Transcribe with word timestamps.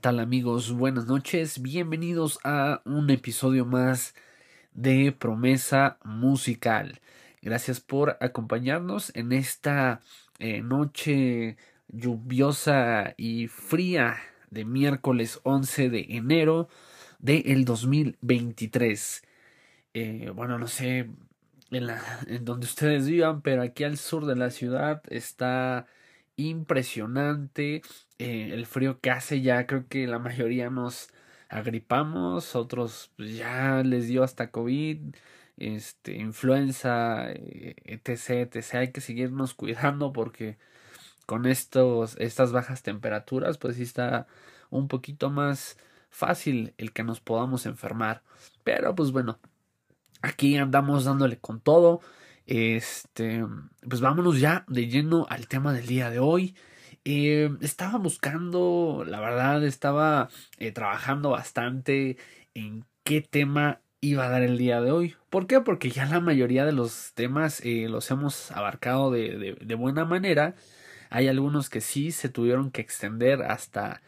¿Qué 0.00 0.08
tal 0.08 0.20
amigos? 0.20 0.72
Buenas 0.72 1.04
noches. 1.08 1.60
Bienvenidos 1.60 2.38
a 2.42 2.80
un 2.86 3.10
episodio 3.10 3.66
más 3.66 4.14
de 4.72 5.12
Promesa 5.12 5.98
Musical. 6.04 7.02
Gracias 7.42 7.80
por 7.80 8.16
acompañarnos 8.20 9.14
en 9.14 9.32
esta 9.32 10.00
eh, 10.38 10.62
noche 10.62 11.58
lluviosa 11.88 13.12
y 13.18 13.48
fría 13.48 14.16
de 14.48 14.64
miércoles 14.64 15.38
11 15.42 15.90
de 15.90 16.06
enero 16.08 16.70
del 17.18 17.66
2023. 17.66 19.22
Eh, 19.92 20.32
bueno, 20.34 20.58
no 20.58 20.66
sé 20.66 21.10
en, 21.70 21.86
la, 21.86 22.00
en 22.26 22.46
donde 22.46 22.64
ustedes 22.64 23.06
vivan, 23.06 23.42
pero 23.42 23.60
aquí 23.60 23.84
al 23.84 23.98
sur 23.98 24.24
de 24.24 24.36
la 24.36 24.48
ciudad 24.48 25.02
está 25.10 25.86
impresionante 26.48 27.82
eh, 28.18 28.50
el 28.52 28.66
frío 28.66 29.00
que 29.00 29.10
hace 29.10 29.42
ya 29.42 29.66
creo 29.66 29.86
que 29.88 30.06
la 30.06 30.18
mayoría 30.18 30.70
nos 30.70 31.10
agripamos 31.48 32.54
otros 32.56 33.10
pues, 33.16 33.36
ya 33.36 33.82
les 33.84 34.06
dio 34.08 34.22
hasta 34.22 34.50
covid 34.50 35.14
este 35.56 36.16
influenza 36.16 37.30
eh, 37.32 37.74
etc 37.84 38.54
etc 38.54 38.74
hay 38.74 38.92
que 38.92 39.00
seguirnos 39.00 39.54
cuidando 39.60 40.12
porque 40.12 40.58
con 41.26 41.46
estos 41.46 42.16
estas 42.18 42.52
bajas 42.52 42.82
temperaturas 42.82 43.58
pues 43.58 43.76
sí 43.76 43.82
está 43.82 44.26
un 44.70 44.88
poquito 44.88 45.30
más 45.30 45.76
fácil 46.10 46.74
el 46.76 46.92
que 46.92 47.04
nos 47.04 47.20
podamos 47.20 47.66
enfermar. 47.66 48.22
Pero 48.64 48.94
pues 48.94 49.12
bueno 49.12 49.38
aquí 50.22 50.56
andamos 50.56 51.04
dándole 51.04 51.38
con 51.38 51.60
todo 51.60 52.00
este, 52.50 53.46
pues 53.88 54.00
vámonos 54.00 54.40
ya 54.40 54.64
de 54.66 54.88
lleno 54.88 55.24
al 55.30 55.46
tema 55.46 55.72
del 55.72 55.86
día 55.86 56.10
de 56.10 56.18
hoy. 56.18 56.56
Eh, 57.04 57.48
estaba 57.60 57.96
buscando, 57.98 59.04
la 59.06 59.20
verdad, 59.20 59.64
estaba 59.64 60.28
eh, 60.58 60.72
trabajando 60.72 61.30
bastante 61.30 62.18
en 62.54 62.84
qué 63.04 63.20
tema 63.22 63.80
iba 64.00 64.26
a 64.26 64.30
dar 64.30 64.42
el 64.42 64.58
día 64.58 64.80
de 64.80 64.90
hoy. 64.90 65.14
¿Por 65.30 65.46
qué? 65.46 65.60
Porque 65.60 65.90
ya 65.90 66.06
la 66.06 66.18
mayoría 66.18 66.64
de 66.66 66.72
los 66.72 67.12
temas 67.14 67.60
eh, 67.64 67.86
los 67.88 68.10
hemos 68.10 68.50
abarcado 68.50 69.12
de, 69.12 69.38
de, 69.38 69.54
de, 69.54 69.74
buena 69.76 70.04
manera. 70.04 70.56
Hay 71.08 71.28
algunos 71.28 71.70
que 71.70 71.80
sí 71.80 72.10
se 72.10 72.28
tuvieron 72.28 72.72
que 72.72 72.80
extender 72.80 73.42
hasta 73.42 74.02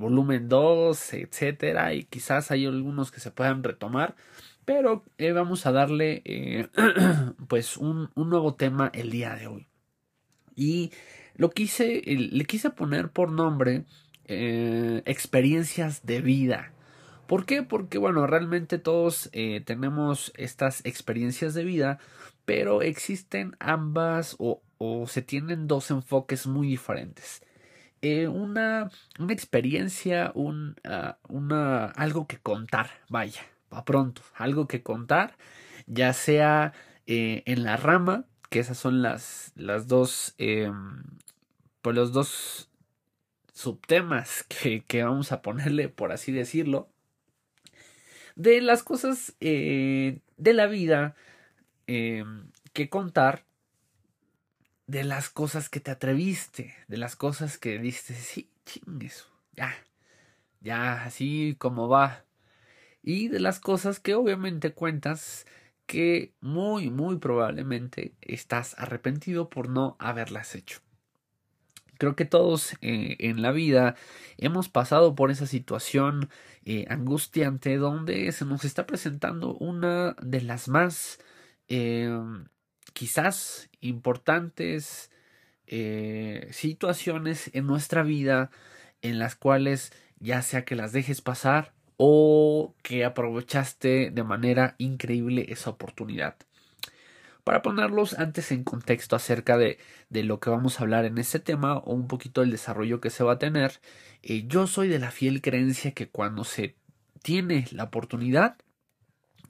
volumen 0.00 0.48
2, 0.48 1.14
etcétera, 1.14 1.94
y 1.94 2.04
quizás 2.04 2.50
hay 2.50 2.66
algunos 2.66 3.12
que 3.12 3.20
se 3.20 3.30
puedan 3.30 3.62
retomar. 3.62 4.16
Pero 4.66 5.04
eh, 5.16 5.30
vamos 5.30 5.64
a 5.64 5.72
darle 5.72 6.22
eh, 6.24 6.68
pues 7.48 7.76
un, 7.76 8.10
un, 8.16 8.28
nuevo 8.28 8.56
tema 8.56 8.90
el 8.92 9.10
día 9.10 9.34
de 9.36 9.46
hoy. 9.46 9.68
Y 10.56 10.90
lo 11.36 11.50
quise, 11.50 12.02
le 12.04 12.44
quise 12.46 12.70
poner 12.70 13.10
por 13.10 13.30
nombre 13.30 13.84
eh, 14.24 15.02
experiencias 15.06 16.04
de 16.04 16.20
vida. 16.20 16.72
¿Por 17.28 17.46
qué? 17.46 17.62
Porque 17.62 17.98
bueno, 17.98 18.26
realmente 18.26 18.78
todos 18.78 19.30
tenemos 19.64 20.32
estas 20.36 20.84
experiencias 20.84 21.54
de 21.54 21.64
vida, 21.64 21.98
pero 22.44 22.82
existen 22.82 23.56
ambas 23.58 24.36
o, 24.38 24.62
o 24.78 25.08
se 25.08 25.22
tienen 25.22 25.66
dos 25.66 25.90
enfoques 25.90 26.46
muy 26.46 26.68
diferentes. 26.68 27.42
Una, 28.02 28.90
una 29.18 29.32
experiencia, 29.32 30.30
un, 30.36 30.76
uh, 30.88 31.14
una, 31.28 31.86
algo 31.86 32.28
que 32.28 32.38
contar, 32.38 32.88
vaya, 33.08 33.42
a 33.70 33.84
pronto, 33.84 34.22
algo 34.34 34.66
que 34.66 34.82
contar, 34.82 35.36
ya 35.86 36.12
sea 36.12 36.72
eh, 37.06 37.42
en 37.46 37.62
la 37.64 37.76
rama, 37.76 38.26
que 38.50 38.60
esas 38.60 38.78
son 38.78 39.02
las, 39.02 39.52
las 39.56 39.88
dos, 39.88 40.34
eh, 40.38 40.70
pues 41.82 41.96
los 41.96 42.12
dos 42.12 42.70
subtemas 43.52 44.44
que, 44.48 44.84
que, 44.84 45.02
vamos 45.02 45.32
a 45.32 45.42
ponerle, 45.42 45.88
por 45.88 46.12
así 46.12 46.32
decirlo, 46.32 46.88
de 48.34 48.60
las 48.60 48.82
cosas 48.82 49.34
eh, 49.40 50.20
de 50.36 50.52
la 50.52 50.66
vida 50.66 51.16
em, 51.86 52.50
que 52.72 52.88
contar, 52.90 53.44
de 54.86 55.04
las 55.04 55.30
cosas 55.30 55.68
que 55.68 55.80
te 55.80 55.90
atreviste, 55.90 56.74
de 56.86 56.96
las 56.98 57.16
cosas 57.16 57.58
que 57.58 57.78
diste, 57.78 58.14
sí, 58.14 58.50
chingues, 58.66 59.26
ya, 59.52 59.74
ya, 60.60 61.04
así 61.04 61.56
como 61.58 61.88
va, 61.88 62.25
y 63.06 63.28
de 63.28 63.38
las 63.38 63.60
cosas 63.60 64.00
que 64.00 64.16
obviamente 64.16 64.74
cuentas 64.74 65.46
que 65.86 66.34
muy, 66.40 66.90
muy 66.90 67.18
probablemente 67.18 68.16
estás 68.20 68.74
arrepentido 68.78 69.48
por 69.48 69.68
no 69.68 69.96
haberlas 70.00 70.56
hecho. 70.56 70.80
Creo 71.98 72.16
que 72.16 72.24
todos 72.24 72.72
eh, 72.82 73.16
en 73.20 73.42
la 73.42 73.52
vida 73.52 73.94
hemos 74.38 74.68
pasado 74.68 75.14
por 75.14 75.30
esa 75.30 75.46
situación 75.46 76.30
eh, 76.64 76.84
angustiante 76.90 77.76
donde 77.76 78.30
se 78.32 78.44
nos 78.44 78.64
está 78.64 78.86
presentando 78.86 79.54
una 79.54 80.16
de 80.20 80.42
las 80.42 80.66
más 80.68 81.20
eh, 81.68 82.10
quizás 82.92 83.70
importantes 83.80 85.10
situaciones 86.52 87.50
en 87.52 87.66
nuestra 87.66 88.04
vida 88.04 88.52
en 89.02 89.18
las 89.18 89.34
cuales 89.34 89.92
ya 90.20 90.40
sea 90.42 90.64
que 90.64 90.76
las 90.76 90.92
dejes 90.92 91.22
pasar 91.22 91.75
o 91.96 92.74
que 92.82 93.04
aprovechaste 93.04 94.10
de 94.10 94.22
manera 94.22 94.74
increíble 94.78 95.46
esa 95.48 95.70
oportunidad. 95.70 96.36
Para 97.44 97.62
ponerlos 97.62 98.18
antes 98.18 98.50
en 98.50 98.64
contexto 98.64 99.14
acerca 99.14 99.56
de, 99.56 99.78
de 100.10 100.24
lo 100.24 100.40
que 100.40 100.50
vamos 100.50 100.78
a 100.78 100.82
hablar 100.82 101.04
en 101.04 101.16
este 101.16 101.38
tema 101.38 101.78
o 101.78 101.94
un 101.94 102.08
poquito 102.08 102.40
del 102.40 102.50
desarrollo 102.50 103.00
que 103.00 103.10
se 103.10 103.22
va 103.22 103.34
a 103.34 103.38
tener, 103.38 103.80
eh, 104.22 104.44
yo 104.48 104.66
soy 104.66 104.88
de 104.88 104.98
la 104.98 105.12
fiel 105.12 105.40
creencia 105.40 105.92
que 105.92 106.08
cuando 106.08 106.42
se 106.42 106.74
tiene 107.22 107.66
la 107.70 107.84
oportunidad 107.84 108.56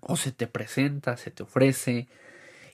o 0.01 0.17
se 0.17 0.31
te 0.31 0.47
presenta, 0.47 1.17
se 1.17 1.31
te 1.31 1.43
ofrece, 1.43 2.09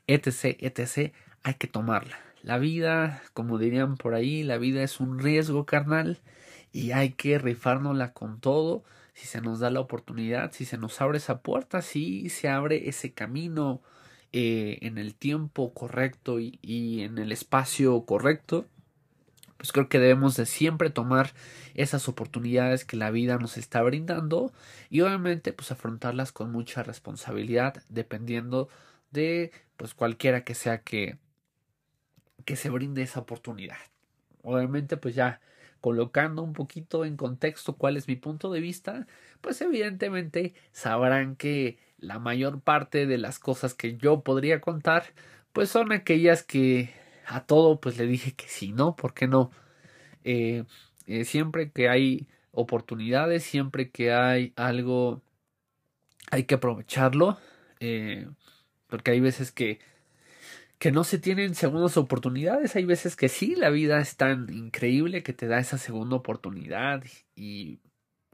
etc., 0.06 0.56
etc., 0.58 1.12
hay 1.44 1.54
que 1.54 1.68
tomarla. 1.68 2.18
La 2.42 2.58
vida, 2.58 3.22
como 3.34 3.58
dirían 3.58 3.96
por 3.96 4.14
ahí, 4.14 4.42
la 4.42 4.58
vida 4.58 4.82
es 4.82 4.98
un 5.00 5.20
riesgo 5.20 5.64
carnal 5.64 6.18
y 6.72 6.90
hay 6.90 7.10
que 7.10 7.38
rifárnosla 7.38 8.12
con 8.12 8.40
todo 8.40 8.82
si 9.14 9.26
se 9.26 9.40
nos 9.40 9.60
da 9.60 9.70
la 9.70 9.80
oportunidad, 9.80 10.52
si 10.52 10.64
se 10.64 10.78
nos 10.78 11.00
abre 11.00 11.18
esa 11.18 11.42
puerta, 11.42 11.82
si 11.82 12.28
se 12.28 12.48
abre 12.48 12.88
ese 12.88 13.12
camino 13.12 13.82
eh, 14.32 14.78
en 14.82 14.98
el 14.98 15.14
tiempo 15.14 15.74
correcto 15.74 16.40
y, 16.40 16.58
y 16.62 17.02
en 17.02 17.18
el 17.18 17.32
espacio 17.32 18.04
correcto, 18.04 18.66
pues 19.62 19.70
creo 19.70 19.88
que 19.88 20.00
debemos 20.00 20.36
de 20.36 20.46
siempre 20.46 20.90
tomar 20.90 21.34
esas 21.74 22.08
oportunidades 22.08 22.84
que 22.84 22.96
la 22.96 23.12
vida 23.12 23.38
nos 23.38 23.56
está 23.56 23.80
brindando 23.82 24.52
y 24.90 25.02
obviamente 25.02 25.52
pues 25.52 25.70
afrontarlas 25.70 26.32
con 26.32 26.50
mucha 26.50 26.82
responsabilidad 26.82 27.80
dependiendo 27.88 28.68
de 29.12 29.52
pues 29.76 29.94
cualquiera 29.94 30.42
que 30.42 30.54
sea 30.54 30.78
que 30.82 31.16
que 32.44 32.56
se 32.56 32.70
brinde 32.70 33.02
esa 33.02 33.20
oportunidad. 33.20 33.76
Obviamente 34.42 34.96
pues 34.96 35.14
ya 35.14 35.40
colocando 35.82 36.42
un 36.42 36.54
poquito 36.54 37.04
en 37.04 37.16
contexto 37.16 37.76
cuál 37.76 37.96
es 37.98 38.08
mi 38.08 38.16
punto 38.16 38.52
de 38.52 38.60
vista, 38.60 39.08
pues 39.40 39.60
evidentemente 39.60 40.54
sabrán 40.70 41.34
que 41.36 41.76
la 41.98 42.20
mayor 42.20 42.60
parte 42.60 43.06
de 43.06 43.18
las 43.18 43.40
cosas 43.40 43.74
que 43.74 43.96
yo 43.96 44.22
podría 44.22 44.60
contar, 44.60 45.12
pues 45.52 45.70
son 45.70 45.92
aquellas 45.92 46.44
que 46.44 46.94
a 47.26 47.44
todo 47.46 47.80
pues 47.80 47.98
le 47.98 48.06
dije 48.06 48.32
que 48.32 48.46
sí, 48.46 48.72
¿no? 48.72 48.94
¿Por 48.94 49.12
qué 49.12 49.26
no? 49.26 49.50
Eh, 50.24 50.64
eh, 51.06 51.24
siempre 51.24 51.72
que 51.72 51.88
hay 51.88 52.28
oportunidades, 52.52 53.42
siempre 53.42 53.90
que 53.90 54.12
hay 54.12 54.52
algo, 54.54 55.20
hay 56.30 56.44
que 56.44 56.54
aprovecharlo, 56.54 57.38
eh, 57.80 58.28
porque 58.86 59.10
hay 59.10 59.20
veces 59.20 59.50
que 59.50 59.80
que 60.82 60.90
no 60.90 61.04
se 61.04 61.20
tienen 61.20 61.54
segundas 61.54 61.96
oportunidades. 61.96 62.74
Hay 62.74 62.84
veces 62.84 63.14
que 63.14 63.28
sí, 63.28 63.54
la 63.54 63.70
vida 63.70 64.00
es 64.00 64.16
tan 64.16 64.52
increíble 64.52 65.22
que 65.22 65.32
te 65.32 65.46
da 65.46 65.60
esa 65.60 65.78
segunda 65.78 66.16
oportunidad 66.16 67.04
y 67.36 67.78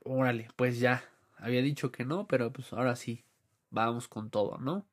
órale, 0.02 0.48
pues 0.56 0.80
ya, 0.80 1.04
había 1.36 1.60
dicho 1.60 1.92
que 1.92 2.06
no, 2.06 2.26
pero 2.26 2.50
pues 2.50 2.72
ahora 2.72 2.96
sí, 2.96 3.22
vamos 3.68 4.08
con 4.08 4.30
todo, 4.30 4.56
¿no? 4.56 4.86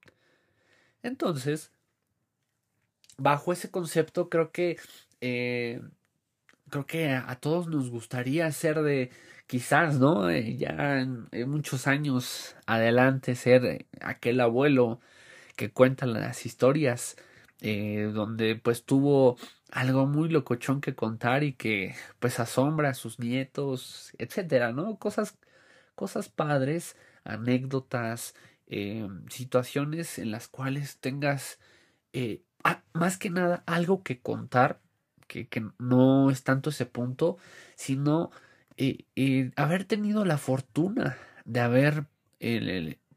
Entonces, 1.02 1.72
bajo 3.18 3.54
ese 3.54 3.72
concepto 3.72 4.30
creo 4.30 4.52
que 4.52 4.78
eh, 5.22 5.82
creo 6.70 6.86
que 6.86 7.14
a 7.14 7.40
todos 7.40 7.68
nos 7.68 7.90
gustaría 7.90 8.52
ser 8.52 8.82
de 8.82 9.12
quizás, 9.48 9.98
¿no? 9.98 10.30
Eh, 10.30 10.58
ya 10.58 11.00
en, 11.00 11.30
en, 11.32 11.50
muchos 11.50 11.88
años 11.88 12.58
adelante 12.66 13.34
ser 13.34 13.86
aquel 14.02 14.42
abuelo 14.42 15.00
que 15.56 15.72
cuenta 15.72 16.06
las 16.06 16.46
historias 16.46 17.16
eh, 17.62 18.12
donde 18.14 18.56
pues 18.56 18.86
tuvo 18.86 19.38
algo 19.72 20.06
muy 20.08 20.30
locochón 20.30 20.82
que 20.82 20.96
contar 20.96 21.44
y 21.44 21.54
que 21.54 21.96
pues 22.20 22.40
asombra 22.40 22.90
a 22.90 22.94
sus 22.94 23.20
nietos, 23.20 24.12
etcétera, 24.18 24.72
¿no? 24.74 24.98
Cosas, 24.98 25.38
cosas 25.96 26.30
padres, 26.30 26.96
anécdotas, 27.24 28.36
eh, 28.68 29.08
situaciones 29.30 30.18
en 30.20 30.32
las 30.32 30.48
cuales 30.48 30.98
tengas 31.00 31.60
eh, 32.14 32.42
más 32.94 33.18
que 33.18 33.30
nada 33.30 33.64
algo 33.68 34.04
que 34.04 34.22
contar, 34.22 34.82
que, 35.28 35.48
que 35.48 35.66
no 35.80 36.32
es 36.32 36.44
tanto 36.44 36.70
ese 36.72 36.86
punto, 36.86 37.38
sino 37.76 38.32
eh, 38.78 39.52
haber 39.56 39.86
tenido 39.86 40.26
la 40.26 40.38
fortuna 40.38 41.18
de 41.46 41.60
haber 41.60 42.06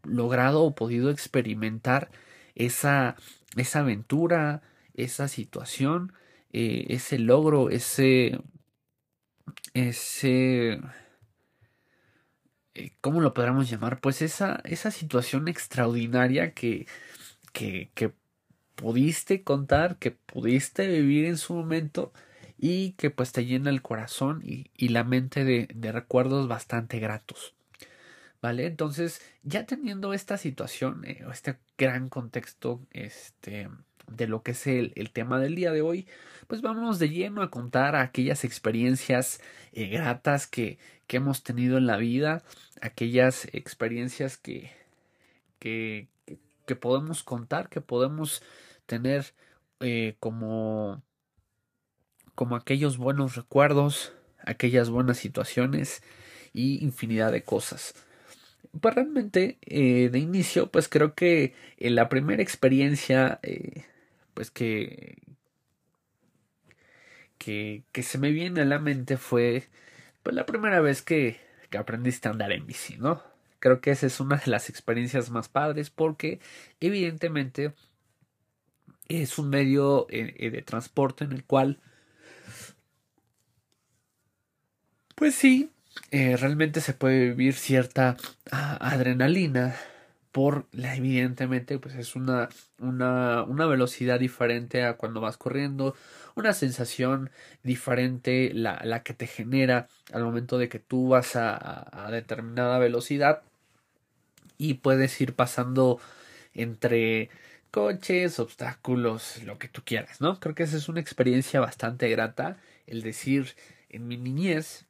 logrado 0.02 0.62
o 0.64 0.74
podido 0.74 1.10
experimentar 1.10 2.10
esa, 2.54 3.16
esa 3.60 3.80
aventura, 3.80 4.62
esa 4.94 5.28
situación, 5.28 6.12
eh, 6.52 6.86
ese 6.88 7.18
logro, 7.18 7.70
ese, 7.70 8.40
ese, 9.74 10.80
eh, 12.74 12.90
¿cómo 13.00 13.20
lo 13.20 13.34
podríamos 13.34 13.68
llamar? 13.70 14.00
Pues 14.00 14.22
esa, 14.22 14.60
esa 14.64 14.90
situación 14.90 15.48
extraordinaria 15.48 16.52
que, 16.54 16.86
que, 17.52 17.90
que 17.94 18.12
pudiste 18.74 19.42
contar, 19.42 19.98
que 19.98 20.12
pudiste 20.12 20.86
vivir 20.88 21.26
en 21.26 21.36
su 21.38 21.54
momento 21.54 22.12
y 22.58 22.92
que 22.92 23.10
pues 23.10 23.32
te 23.32 23.44
llena 23.46 23.70
el 23.70 23.82
corazón 23.82 24.42
y, 24.44 24.70
y 24.76 24.88
la 24.88 25.04
mente 25.04 25.44
de, 25.44 25.68
de, 25.74 25.92
recuerdos 25.92 26.48
bastante 26.48 26.98
gratos. 26.98 27.54
¿Vale? 28.40 28.66
Entonces, 28.66 29.20
ya 29.42 29.66
teniendo 29.66 30.12
esta 30.14 30.38
situación, 30.38 31.04
eh, 31.04 31.24
este 31.32 31.58
gran 31.76 32.08
contexto 32.08 32.80
este, 32.92 33.68
de 34.06 34.28
lo 34.28 34.42
que 34.42 34.52
es 34.52 34.66
el, 34.68 34.92
el, 34.94 35.10
tema 35.10 35.40
del 35.40 35.56
día 35.56 35.72
de 35.72 35.82
hoy, 35.82 36.06
pues 36.46 36.62
vamos 36.62 37.00
de 37.00 37.08
lleno 37.08 37.42
a 37.42 37.50
contar 37.50 37.96
aquellas 37.96 38.44
experiencias 38.44 39.40
eh, 39.72 39.88
gratas 39.88 40.46
que, 40.46 40.78
que 41.08 41.16
hemos 41.16 41.42
tenido 41.42 41.78
en 41.78 41.86
la 41.86 41.96
vida, 41.96 42.44
aquellas 42.80 43.48
experiencias 43.52 44.36
que, 44.36 44.70
que, 45.58 46.08
que 46.66 46.76
podemos 46.76 47.24
contar, 47.24 47.68
que 47.68 47.80
podemos 47.80 48.42
tener 48.86 49.34
eh, 49.80 50.16
como 50.20 51.02
como 52.38 52.54
aquellos 52.54 52.98
buenos 52.98 53.34
recuerdos, 53.34 54.12
aquellas 54.44 54.90
buenas 54.90 55.18
situaciones 55.18 56.04
y 56.52 56.84
infinidad 56.84 57.32
de 57.32 57.42
cosas. 57.42 57.96
Pues 58.80 58.94
realmente 58.94 59.58
eh, 59.62 60.08
de 60.10 60.18
inicio 60.18 60.70
pues 60.70 60.88
creo 60.88 61.14
que 61.14 61.54
en 61.78 61.94
la 61.94 62.08
primera 62.08 62.42
experiencia 62.42 63.40
eh, 63.42 63.84
pues 64.34 64.50
que, 64.50 65.18
que, 67.38 67.84
se 68.02 68.18
me 68.18 68.30
viene 68.30 68.60
a 68.62 68.64
la 68.64 68.78
mente 68.78 69.16
fue 69.16 69.68
pues 70.22 70.36
la 70.36 70.46
primera 70.46 70.80
vez 70.80 71.02
que, 71.02 71.38
que 71.70 71.78
aprendiste 71.78 72.28
a 72.28 72.32
andar 72.32 72.52
en 72.52 72.66
bici, 72.66 72.98
¿no? 72.98 73.22
Creo 73.60 73.80
que 73.80 73.90
esa 73.90 74.06
es 74.06 74.20
una 74.20 74.36
de 74.36 74.50
las 74.50 74.68
experiencias 74.70 75.30
más 75.30 75.48
padres 75.48 75.90
porque 75.90 76.40
evidentemente 76.80 77.72
es 79.08 79.38
un 79.38 79.50
medio 79.50 80.06
eh, 80.10 80.50
de 80.50 80.62
transporte 80.62 81.24
en 81.24 81.32
el 81.32 81.44
cual 81.44 81.80
Pues 85.18 85.34
sí, 85.34 85.72
eh, 86.10 86.36
realmente 86.36 86.80
se 86.80 86.94
puede 86.94 87.30
vivir 87.30 87.54
cierta 87.54 88.16
ah, 88.50 88.76
adrenalina 88.80 89.76
por 90.32 90.66
la 90.72 90.94
evidentemente 90.96 91.78
pues 91.78 91.94
es 91.96 92.14
una, 92.16 92.48
una, 92.78 93.42
una 93.44 93.66
velocidad 93.66 94.20
diferente 94.20 94.84
a 94.84 94.94
cuando 94.96 95.20
vas 95.20 95.36
corriendo, 95.36 95.94
una 96.34 96.52
sensación 96.52 97.30
diferente 97.62 98.52
la, 98.54 98.80
la 98.84 99.02
que 99.02 99.14
te 99.14 99.26
genera 99.26 99.88
al 100.12 100.24
momento 100.24 100.58
de 100.58 100.68
que 100.68 100.78
tú 100.78 101.08
vas 101.08 101.36
a, 101.36 102.06
a 102.06 102.10
determinada 102.10 102.78
velocidad 102.78 103.42
y 104.58 104.74
puedes 104.74 105.20
ir 105.20 105.34
pasando 105.34 106.00
entre 106.54 107.30
coches, 107.70 108.38
obstáculos, 108.38 109.42
lo 109.44 109.58
que 109.58 109.68
tú 109.68 109.82
quieras, 109.84 110.20
¿no? 110.20 110.40
Creo 110.40 110.54
que 110.54 110.64
esa 110.64 110.76
es 110.76 110.88
una 110.88 111.00
experiencia 111.00 111.60
bastante 111.60 112.08
grata, 112.08 112.58
el 112.86 113.02
decir 113.02 113.54
en 113.88 114.08
mi 114.08 114.16
niñez 114.16 114.87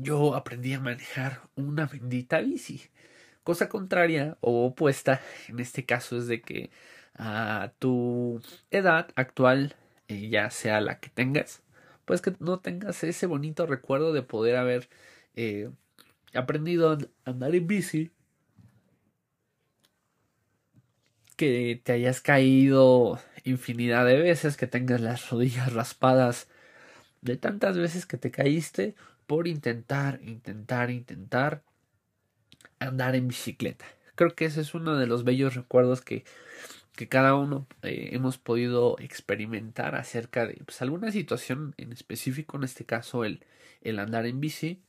yo 0.00 0.34
aprendí 0.34 0.74
a 0.74 0.80
manejar 0.80 1.42
una 1.56 1.86
bendita 1.86 2.40
bici. 2.40 2.82
Cosa 3.42 3.68
contraria 3.68 4.38
o 4.40 4.66
opuesta 4.66 5.20
en 5.48 5.60
este 5.60 5.84
caso 5.84 6.16
es 6.18 6.26
de 6.26 6.40
que 6.40 6.70
a 7.16 7.72
tu 7.78 8.40
edad 8.70 9.08
actual, 9.16 9.76
eh, 10.08 10.28
ya 10.28 10.50
sea 10.50 10.80
la 10.80 11.00
que 11.00 11.10
tengas, 11.10 11.62
pues 12.04 12.20
que 12.22 12.34
no 12.40 12.60
tengas 12.60 13.04
ese 13.04 13.26
bonito 13.26 13.66
recuerdo 13.66 14.12
de 14.12 14.22
poder 14.22 14.56
haber 14.56 14.88
eh, 15.36 15.70
aprendido 16.34 16.92
a 16.92 16.98
andar 17.30 17.54
en 17.54 17.66
bici, 17.66 18.10
que 21.36 21.80
te 21.82 21.92
hayas 21.92 22.20
caído 22.20 23.20
infinidad 23.44 24.06
de 24.06 24.18
veces, 24.18 24.56
que 24.56 24.66
tengas 24.66 25.00
las 25.00 25.30
rodillas 25.30 25.72
raspadas 25.72 26.48
de 27.22 27.36
tantas 27.36 27.76
veces 27.76 28.06
que 28.06 28.18
te 28.18 28.30
caíste 28.30 28.94
por 29.26 29.48
intentar, 29.48 30.20
intentar, 30.22 30.90
intentar 30.90 31.62
andar 32.78 33.14
en 33.16 33.28
bicicleta. 33.28 33.84
Creo 34.14 34.34
que 34.34 34.44
ese 34.44 34.60
es 34.60 34.74
uno 34.74 34.96
de 34.96 35.06
los 35.06 35.24
bellos 35.24 35.54
recuerdos 35.54 36.00
que, 36.00 36.24
que 36.94 37.08
cada 37.08 37.34
uno 37.34 37.66
eh, 37.82 38.10
hemos 38.12 38.38
podido 38.38 38.96
experimentar 39.00 39.96
acerca 39.96 40.46
de 40.46 40.54
pues, 40.64 40.80
alguna 40.82 41.10
situación 41.10 41.74
en 41.76 41.92
específico, 41.92 42.56
en 42.56 42.64
este 42.64 42.84
caso 42.84 43.24
el, 43.24 43.44
el 43.82 43.98
andar 43.98 44.26
en 44.26 44.40
bici. 44.40 44.80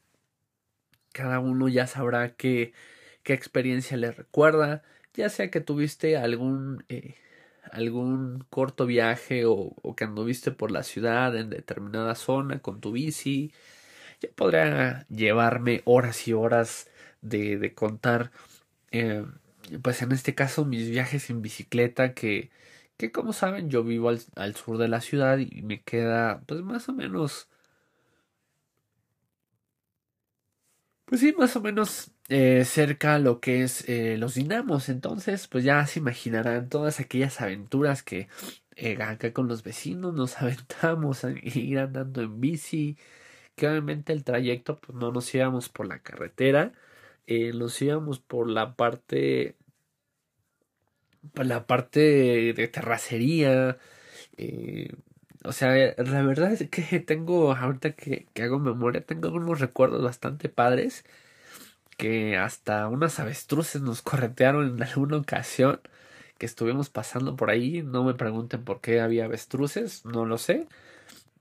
Cada 1.11 1.39
uno 1.39 1.67
ya 1.69 1.87
sabrá 1.87 2.35
qué, 2.35 2.73
qué 3.23 3.33
experiencia 3.33 3.97
le 3.97 4.11
recuerda, 4.11 4.83
ya 5.13 5.29
sea 5.29 5.49
que 5.49 5.61
tuviste 5.61 6.17
algún, 6.17 6.83
eh, 6.89 7.15
algún 7.71 8.45
corto 8.49 8.85
viaje 8.85 9.45
o, 9.45 9.73
o 9.81 9.95
que 9.95 10.03
anduviste 10.03 10.51
por 10.51 10.71
la 10.71 10.83
ciudad 10.83 11.35
en 11.37 11.49
determinada 11.49 12.15
zona 12.15 12.59
con 12.59 12.81
tu 12.81 12.91
bici, 12.91 13.53
ya 14.21 14.29
podría 14.35 15.05
llevarme 15.09 15.81
horas 15.85 16.27
y 16.27 16.33
horas 16.33 16.89
de, 17.21 17.57
de 17.57 17.73
contar, 17.73 18.31
eh, 18.91 19.25
pues 19.81 20.01
en 20.01 20.11
este 20.11 20.35
caso 20.35 20.65
mis 20.65 20.89
viajes 20.89 21.29
en 21.29 21.41
bicicleta 21.41 22.13
que, 22.13 22.51
que 22.97 23.11
como 23.11 23.33
saben 23.33 23.69
yo 23.69 23.83
vivo 23.83 24.09
al, 24.09 24.21
al, 24.35 24.55
sur 24.55 24.77
de 24.77 24.87
la 24.87 25.01
ciudad 25.01 25.37
y 25.39 25.61
me 25.63 25.81
queda 25.83 26.41
pues 26.47 26.61
más 26.61 26.89
o 26.89 26.93
menos 26.93 27.49
pues 31.05 31.21
sí 31.21 31.33
más 31.37 31.55
o 31.55 31.61
menos 31.61 32.11
eh, 32.29 32.65
cerca 32.65 33.19
lo 33.19 33.39
que 33.39 33.63
es 33.63 33.87
eh, 33.89 34.17
los 34.17 34.35
dinamos. 34.35 34.89
Entonces 34.89 35.47
pues 35.47 35.63
ya 35.63 35.85
se 35.87 35.99
imaginarán 35.99 36.69
todas 36.69 36.99
aquellas 36.99 37.41
aventuras 37.41 38.03
que 38.03 38.27
eh, 38.75 39.01
acá 39.01 39.33
con 39.33 39.47
los 39.47 39.63
vecinos 39.63 40.13
nos 40.13 40.37
aventamos 40.41 41.23
a 41.25 41.31
ir 41.31 41.79
andando 41.79 42.21
en 42.21 42.41
bici 42.41 42.97
obviamente 43.61 44.13
el 44.13 44.23
trayecto 44.23 44.79
pues 44.79 44.97
no 44.97 45.11
nos 45.11 45.33
íbamos 45.35 45.69
por 45.69 45.87
la 45.87 45.99
carretera, 45.99 46.73
eh, 47.27 47.53
nos 47.53 47.81
íbamos 47.81 48.19
por 48.19 48.49
la 48.49 48.75
parte 48.75 49.55
por 51.33 51.45
la 51.45 51.65
parte 51.67 51.99
de 52.53 52.67
terracería, 52.67 53.77
eh, 54.37 54.89
o 55.43 55.51
sea, 55.53 55.71
la 55.97 56.21
verdad 56.23 56.51
es 56.53 56.69
que 56.69 56.99
tengo, 56.99 57.53
ahorita 57.53 57.93
que, 57.93 58.27
que 58.33 58.43
hago 58.43 58.59
memoria, 58.59 59.05
tengo 59.05 59.29
unos 59.29 59.59
recuerdos 59.59 60.03
bastante 60.03 60.49
padres 60.49 61.05
que 61.97 62.37
hasta 62.37 62.87
unas 62.87 63.19
avestruces 63.19 63.81
nos 63.81 64.01
corretearon 64.03 64.75
en 64.75 64.83
alguna 64.83 65.17
ocasión 65.17 65.81
que 66.37 66.45
estuvimos 66.45 66.89
pasando 66.89 67.35
por 67.35 67.49
ahí. 67.49 67.81
No 67.83 68.03
me 68.03 68.13
pregunten 68.15 68.63
por 68.63 68.81
qué 68.81 69.01
había 69.01 69.25
avestruces, 69.25 70.05
no 70.05 70.25
lo 70.25 70.37
sé. 70.37 70.67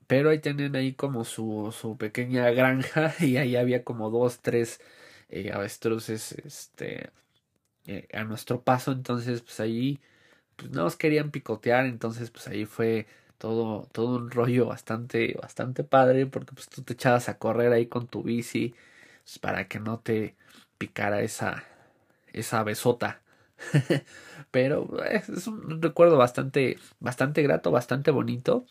Pero 0.07 0.29
ahí 0.29 0.39
tenían 0.39 0.75
ahí 0.75 0.93
como 0.93 1.25
su, 1.25 1.73
su 1.77 1.97
pequeña 1.97 2.49
granja 2.51 3.13
y 3.19 3.37
ahí 3.37 3.55
había 3.55 3.83
como 3.83 4.09
dos, 4.09 4.39
tres 4.41 4.79
eh, 5.29 5.51
avestruces 5.53 6.33
este, 6.33 7.11
eh, 7.87 8.07
a 8.13 8.23
nuestro 8.23 8.63
paso. 8.63 8.91
Entonces, 8.91 9.41
pues 9.41 9.59
ahí 9.59 9.99
pues, 10.57 10.71
no 10.71 10.83
nos 10.83 10.95
querían 10.97 11.31
picotear. 11.31 11.85
Entonces, 11.85 12.31
pues 12.31 12.47
ahí 12.47 12.65
fue 12.65 13.07
todo, 13.37 13.87
todo 13.93 14.17
un 14.17 14.31
rollo 14.31 14.67
bastante, 14.67 15.35
bastante 15.41 15.83
padre. 15.83 16.25
Porque 16.27 16.53
pues 16.53 16.69
tú 16.69 16.83
te 16.83 16.93
echabas 16.93 17.29
a 17.29 17.37
correr 17.39 17.73
ahí 17.73 17.87
con 17.87 18.07
tu 18.07 18.23
bici 18.23 18.75
pues, 19.23 19.39
para 19.39 19.67
que 19.67 19.79
no 19.79 19.99
te 19.99 20.35
picara 20.77 21.21
esa, 21.21 21.63
esa 22.33 22.63
besota. 22.63 23.21
Pero 24.51 25.03
eh, 25.05 25.23
es 25.27 25.47
un 25.47 25.81
recuerdo 25.81 26.17
bastante, 26.17 26.77
bastante 26.99 27.41
grato, 27.43 27.71
bastante 27.71 28.11
bonito. 28.11 28.65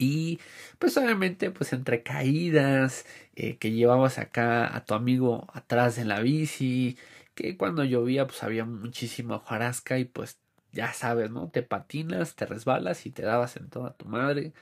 Y 0.00 0.40
pues 0.78 0.96
obviamente 0.96 1.50
pues 1.50 1.72
entre 1.74 2.02
caídas 2.02 3.04
eh, 3.36 3.58
que 3.58 3.72
llevabas 3.72 4.18
acá 4.18 4.74
a 4.74 4.84
tu 4.86 4.94
amigo 4.94 5.46
atrás 5.52 5.96
de 5.96 6.06
la 6.06 6.20
bici, 6.20 6.96
que 7.34 7.56
cuando 7.58 7.84
llovía 7.84 8.26
pues 8.26 8.42
había 8.42 8.64
muchísima 8.64 9.36
hojarasca 9.36 9.98
y 9.98 10.06
pues 10.06 10.38
ya 10.72 10.92
sabes, 10.94 11.30
¿no? 11.30 11.50
Te 11.50 11.62
patinas, 11.62 12.34
te 12.34 12.46
resbalas 12.46 13.04
y 13.06 13.10
te 13.10 13.22
dabas 13.22 13.56
en 13.56 13.68
toda 13.68 13.92
tu 13.94 14.06
madre. 14.06 14.54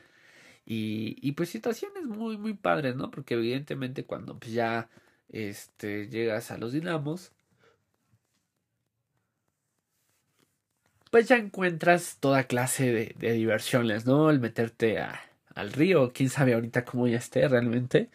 Y, 0.67 1.17
y 1.23 1.33
pues 1.33 1.51
situaciones 1.51 2.05
muy, 2.05 2.39
muy 2.39 2.55
padres, 2.55 2.97
¿no? 2.97 3.11
Porque 3.11 3.35
evidentemente 3.35 4.05
cuando 4.05 4.39
pues 4.39 4.53
ya 4.53 4.91
este, 5.31 6.09
llegas 6.09 6.51
a 6.51 6.59
los 6.59 6.73
dinamos, 6.73 7.33
pues 11.11 11.29
ya 11.29 11.37
encuentras 11.37 12.17
toda 12.21 12.45
clase 12.45 12.93
de, 12.93 13.15
de 13.19 13.33
diversiones, 13.33 14.07
¿no? 14.07 14.31
El 14.31 14.41
meterte 14.41 14.99
a, 15.01 15.21
al 15.59 15.73
río, 15.73 16.13
quién 16.15 16.31
sabe 16.31 16.55
ahorita 16.55 16.85
cómo 16.85 17.07
ya 17.09 17.19
esté 17.19 17.47
realmente. 17.49 18.09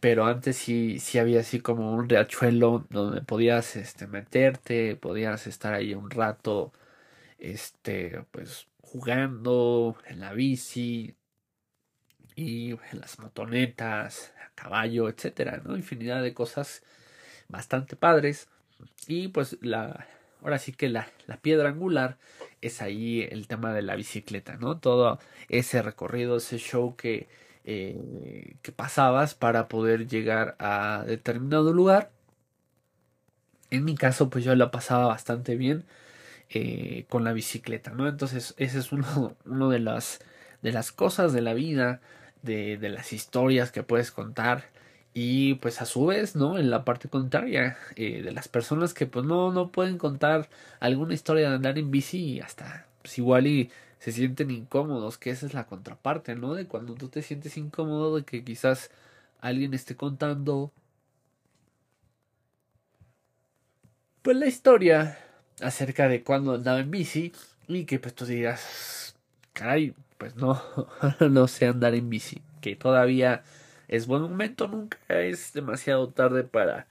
pero 0.00 0.26
antes 0.26 0.56
sí, 0.56 0.98
sí 0.98 1.18
había 1.18 1.40
así 1.40 1.60
como 1.60 1.92
un 1.94 2.08
riachuelo 2.08 2.86
donde 2.90 3.22
podías 3.22 3.76
este, 3.76 4.06
meterte, 4.06 4.96
podías 4.96 5.46
estar 5.46 5.74
ahí 5.74 5.94
un 5.94 6.10
rato, 6.10 6.72
este, 7.38 8.24
pues 8.32 8.68
jugando 8.82 9.96
en 10.06 10.20
la 10.20 10.32
bici 10.32 11.16
y 12.36 12.72
en 12.72 13.00
las 13.00 13.18
motonetas, 13.18 14.32
a 14.44 14.50
caballo, 14.54 15.08
etcétera, 15.08 15.60
¿no? 15.64 15.76
Infinidad 15.76 16.22
de 16.22 16.34
cosas 16.34 16.82
bastante 17.48 17.96
padres. 17.96 18.48
Y 19.06 19.28
pues 19.28 19.58
la, 19.62 20.06
ahora 20.44 20.58
sí 20.58 20.72
que 20.72 20.88
la, 20.88 21.08
la 21.26 21.38
piedra 21.38 21.70
angular 21.70 22.18
es 22.60 22.82
ahí 22.82 23.22
el 23.30 23.48
tema 23.48 23.72
de 23.72 23.82
la 23.82 23.96
bicicleta, 23.96 24.56
¿no? 24.56 24.78
Todo 24.78 25.18
ese 25.48 25.82
recorrido, 25.82 26.36
ese 26.36 26.58
show 26.58 26.96
que, 26.96 27.28
eh, 27.64 28.56
que 28.62 28.72
pasabas 28.72 29.34
para 29.34 29.68
poder 29.68 30.06
llegar 30.06 30.56
a 30.60 31.04
determinado 31.06 31.72
lugar. 31.72 32.12
En 33.70 33.84
mi 33.84 33.94
caso, 33.96 34.30
pues 34.30 34.44
yo 34.44 34.54
la 34.54 34.70
pasaba 34.70 35.06
bastante 35.06 35.56
bien 35.56 35.84
eh, 36.50 37.06
con 37.08 37.24
la 37.24 37.32
bicicleta, 37.32 37.92
¿no? 37.92 38.08
Entonces, 38.08 38.54
ese 38.58 38.78
es 38.78 38.92
uno, 38.92 39.36
uno 39.46 39.70
de 39.70 39.80
las 39.80 40.20
de 40.62 40.72
las 40.72 40.92
cosas 40.92 41.32
de 41.34 41.42
la 41.42 41.54
vida, 41.54 42.00
de, 42.42 42.78
de 42.78 42.88
las 42.88 43.12
historias 43.12 43.70
que 43.72 43.82
puedes 43.82 44.10
contar 44.10 44.64
y 45.14 45.54
pues 45.56 45.80
a 45.80 45.86
su 45.86 46.06
vez, 46.06 46.34
¿no? 46.36 46.58
En 46.58 46.70
la 46.70 46.84
parte 46.84 47.08
contraria, 47.08 47.78
eh, 47.96 48.22
de 48.22 48.32
las 48.32 48.48
personas 48.48 48.94
que 48.94 49.06
pues 49.06 49.24
no, 49.24 49.52
no 49.52 49.70
pueden 49.70 49.96
contar 49.98 50.48
alguna 50.80 51.14
historia 51.14 51.48
de 51.50 51.56
andar 51.56 51.78
en 51.78 51.90
bici 51.92 52.18
y 52.18 52.40
hasta 52.40 52.86
pues 53.02 53.16
igual 53.18 53.46
y 53.46 53.70
se 54.00 54.12
sienten 54.12 54.50
incómodos, 54.50 55.16
que 55.18 55.30
esa 55.30 55.46
es 55.46 55.54
la 55.54 55.66
contraparte, 55.66 56.34
¿no? 56.34 56.54
De 56.54 56.66
cuando 56.66 56.94
tú 56.94 57.08
te 57.08 57.22
sientes 57.22 57.56
incómodo 57.56 58.16
de 58.16 58.24
que 58.24 58.44
quizás 58.44 58.90
alguien 59.40 59.72
esté 59.74 59.96
contando 59.96 60.72
pues 64.22 64.36
la 64.36 64.46
historia 64.46 65.18
acerca 65.60 66.08
de 66.08 66.24
cuando 66.24 66.54
andaba 66.54 66.80
en 66.80 66.90
bici 66.90 67.32
y 67.68 67.84
que 67.84 67.98
pues 67.98 68.14
tú 68.14 68.26
digas, 68.26 69.14
caray, 69.52 69.94
pues 70.18 70.34
no, 70.36 70.60
no 71.30 71.46
sé 71.48 71.66
andar 71.66 71.94
en 71.94 72.10
bici, 72.10 72.42
que 72.60 72.74
todavía 72.76 73.44
es 73.94 74.06
buen 74.06 74.22
momento, 74.22 74.68
nunca 74.68 74.98
es 75.08 75.52
demasiado 75.52 76.08
tarde 76.08 76.44
para 76.44 76.86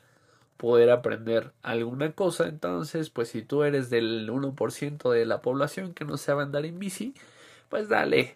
poder 0.57 0.91
aprender 0.91 1.51
alguna 1.61 2.13
cosa. 2.13 2.47
Entonces, 2.47 3.09
pues 3.09 3.29
si 3.29 3.41
tú 3.41 3.63
eres 3.63 3.89
del 3.89 4.29
1% 4.29 5.11
de 5.11 5.25
la 5.25 5.41
población 5.41 5.93
que 5.93 6.05
no 6.05 6.17
sabe 6.17 6.43
andar 6.43 6.65
en 6.65 6.79
bici, 6.79 7.13
pues 7.69 7.89
dale, 7.89 8.35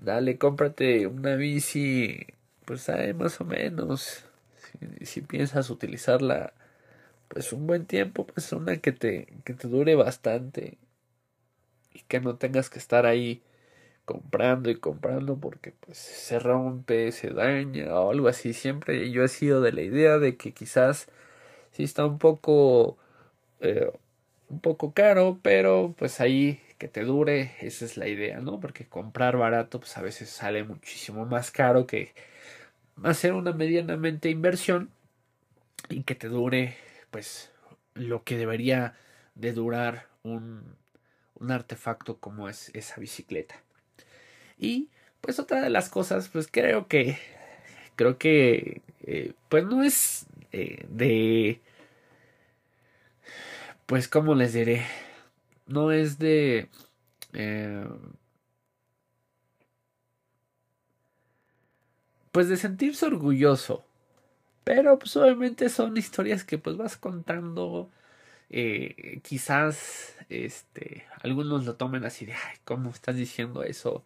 dale, 0.00 0.38
cómprate 0.38 1.06
una 1.06 1.36
bici, 1.36 2.26
pues 2.64 2.82
sabe 2.82 3.14
más 3.14 3.40
o 3.40 3.44
menos. 3.44 4.24
Si, 5.00 5.06
si, 5.06 5.20
piensas 5.22 5.70
utilizarla, 5.70 6.52
pues 7.28 7.52
un 7.52 7.66
buen 7.66 7.86
tiempo, 7.86 8.26
pues 8.26 8.52
una 8.52 8.78
que 8.78 8.92
te, 8.92 9.28
que 9.44 9.54
te 9.54 9.68
dure 9.68 9.94
bastante 9.94 10.78
y 11.92 12.00
que 12.02 12.20
no 12.20 12.36
tengas 12.36 12.70
que 12.70 12.78
estar 12.78 13.06
ahí 13.06 13.42
comprando 14.08 14.70
y 14.70 14.76
comprando 14.76 15.36
porque 15.36 15.72
pues 15.80 15.98
se 15.98 16.38
rompe, 16.38 17.12
se 17.12 17.30
daña 17.30 17.94
o 18.00 18.10
algo 18.10 18.28
así. 18.28 18.54
Siempre 18.54 19.10
yo 19.10 19.22
he 19.22 19.28
sido 19.28 19.60
de 19.60 19.72
la 19.72 19.82
idea 19.82 20.18
de 20.18 20.36
que 20.38 20.52
quizás 20.54 21.08
sí 21.72 21.84
está 21.84 22.06
un 22.06 22.18
poco 22.18 22.96
eh, 23.60 23.92
un 24.50 24.60
poco 24.60 24.92
caro, 24.94 25.38
pero 25.42 25.94
pues 25.98 26.20
ahí 26.20 26.60
que 26.78 26.88
te 26.88 27.04
dure, 27.04 27.52
esa 27.60 27.84
es 27.84 27.96
la 27.98 28.08
idea, 28.08 28.40
¿no? 28.40 28.60
Porque 28.60 28.86
comprar 28.86 29.36
barato 29.36 29.80
pues 29.80 29.96
a 29.98 30.02
veces 30.02 30.30
sale 30.30 30.64
muchísimo 30.64 31.26
más 31.26 31.50
caro 31.50 31.86
que 31.86 32.14
hacer 33.04 33.34
una 33.34 33.52
medianamente 33.52 34.30
inversión 34.30 34.90
y 35.90 36.04
que 36.04 36.14
te 36.14 36.28
dure 36.28 36.76
pues 37.10 37.52
lo 37.94 38.24
que 38.24 38.38
debería 38.38 38.96
de 39.34 39.52
durar 39.52 40.08
un, 40.22 40.76
un 41.34 41.50
artefacto 41.52 42.18
como 42.18 42.48
es 42.48 42.70
esa 42.74 43.00
bicicleta. 43.00 43.62
Y 44.58 44.88
pues 45.20 45.38
otra 45.38 45.60
de 45.62 45.70
las 45.70 45.88
cosas, 45.88 46.28
pues 46.28 46.48
creo 46.50 46.88
que, 46.88 47.18
creo 47.96 48.18
que, 48.18 48.82
eh, 49.02 49.32
pues 49.48 49.64
no 49.66 49.82
es 49.82 50.26
eh, 50.52 50.86
de, 50.90 51.60
pues 53.86 54.08
como 54.08 54.34
les 54.34 54.52
diré, 54.52 54.84
no 55.66 55.92
es 55.92 56.18
de, 56.18 56.68
eh, 57.34 57.86
pues 62.32 62.48
de 62.48 62.56
sentirse 62.56 63.06
orgulloso. 63.06 63.84
Pero 64.64 64.98
pues 64.98 65.16
obviamente 65.16 65.68
son 65.70 65.96
historias 65.96 66.44
que 66.44 66.58
pues 66.58 66.76
vas 66.76 66.96
contando. 66.96 67.90
Quizás 69.22 70.14
este 70.30 71.04
algunos 71.22 71.64
lo 71.66 71.76
tomen 71.76 72.04
así 72.04 72.24
de 72.26 72.32
ay, 72.32 72.56
¿cómo 72.64 72.90
estás 72.90 73.16
diciendo 73.16 73.62
eso? 73.62 74.04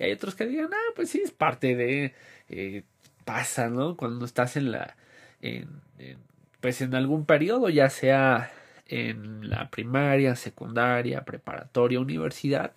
Y 0.00 0.04
hay 0.04 0.12
otros 0.12 0.34
que 0.34 0.46
digan, 0.46 0.70
ah, 0.72 0.92
pues 0.96 1.10
sí, 1.10 1.20
es 1.22 1.30
parte 1.30 1.76
de, 1.76 2.14
eh, 2.48 2.84
pasa, 3.26 3.68
¿no? 3.68 3.98
Cuando 3.98 4.24
estás 4.24 4.56
en 4.56 4.72
la, 4.72 4.96
en, 5.42 5.68
pues 6.60 6.80
en 6.80 6.94
algún 6.94 7.26
periodo, 7.26 7.68
ya 7.68 7.90
sea 7.90 8.50
en 8.86 9.50
la 9.50 9.70
primaria, 9.70 10.36
secundaria, 10.36 11.26
preparatoria, 11.26 12.00
universidad, 12.00 12.72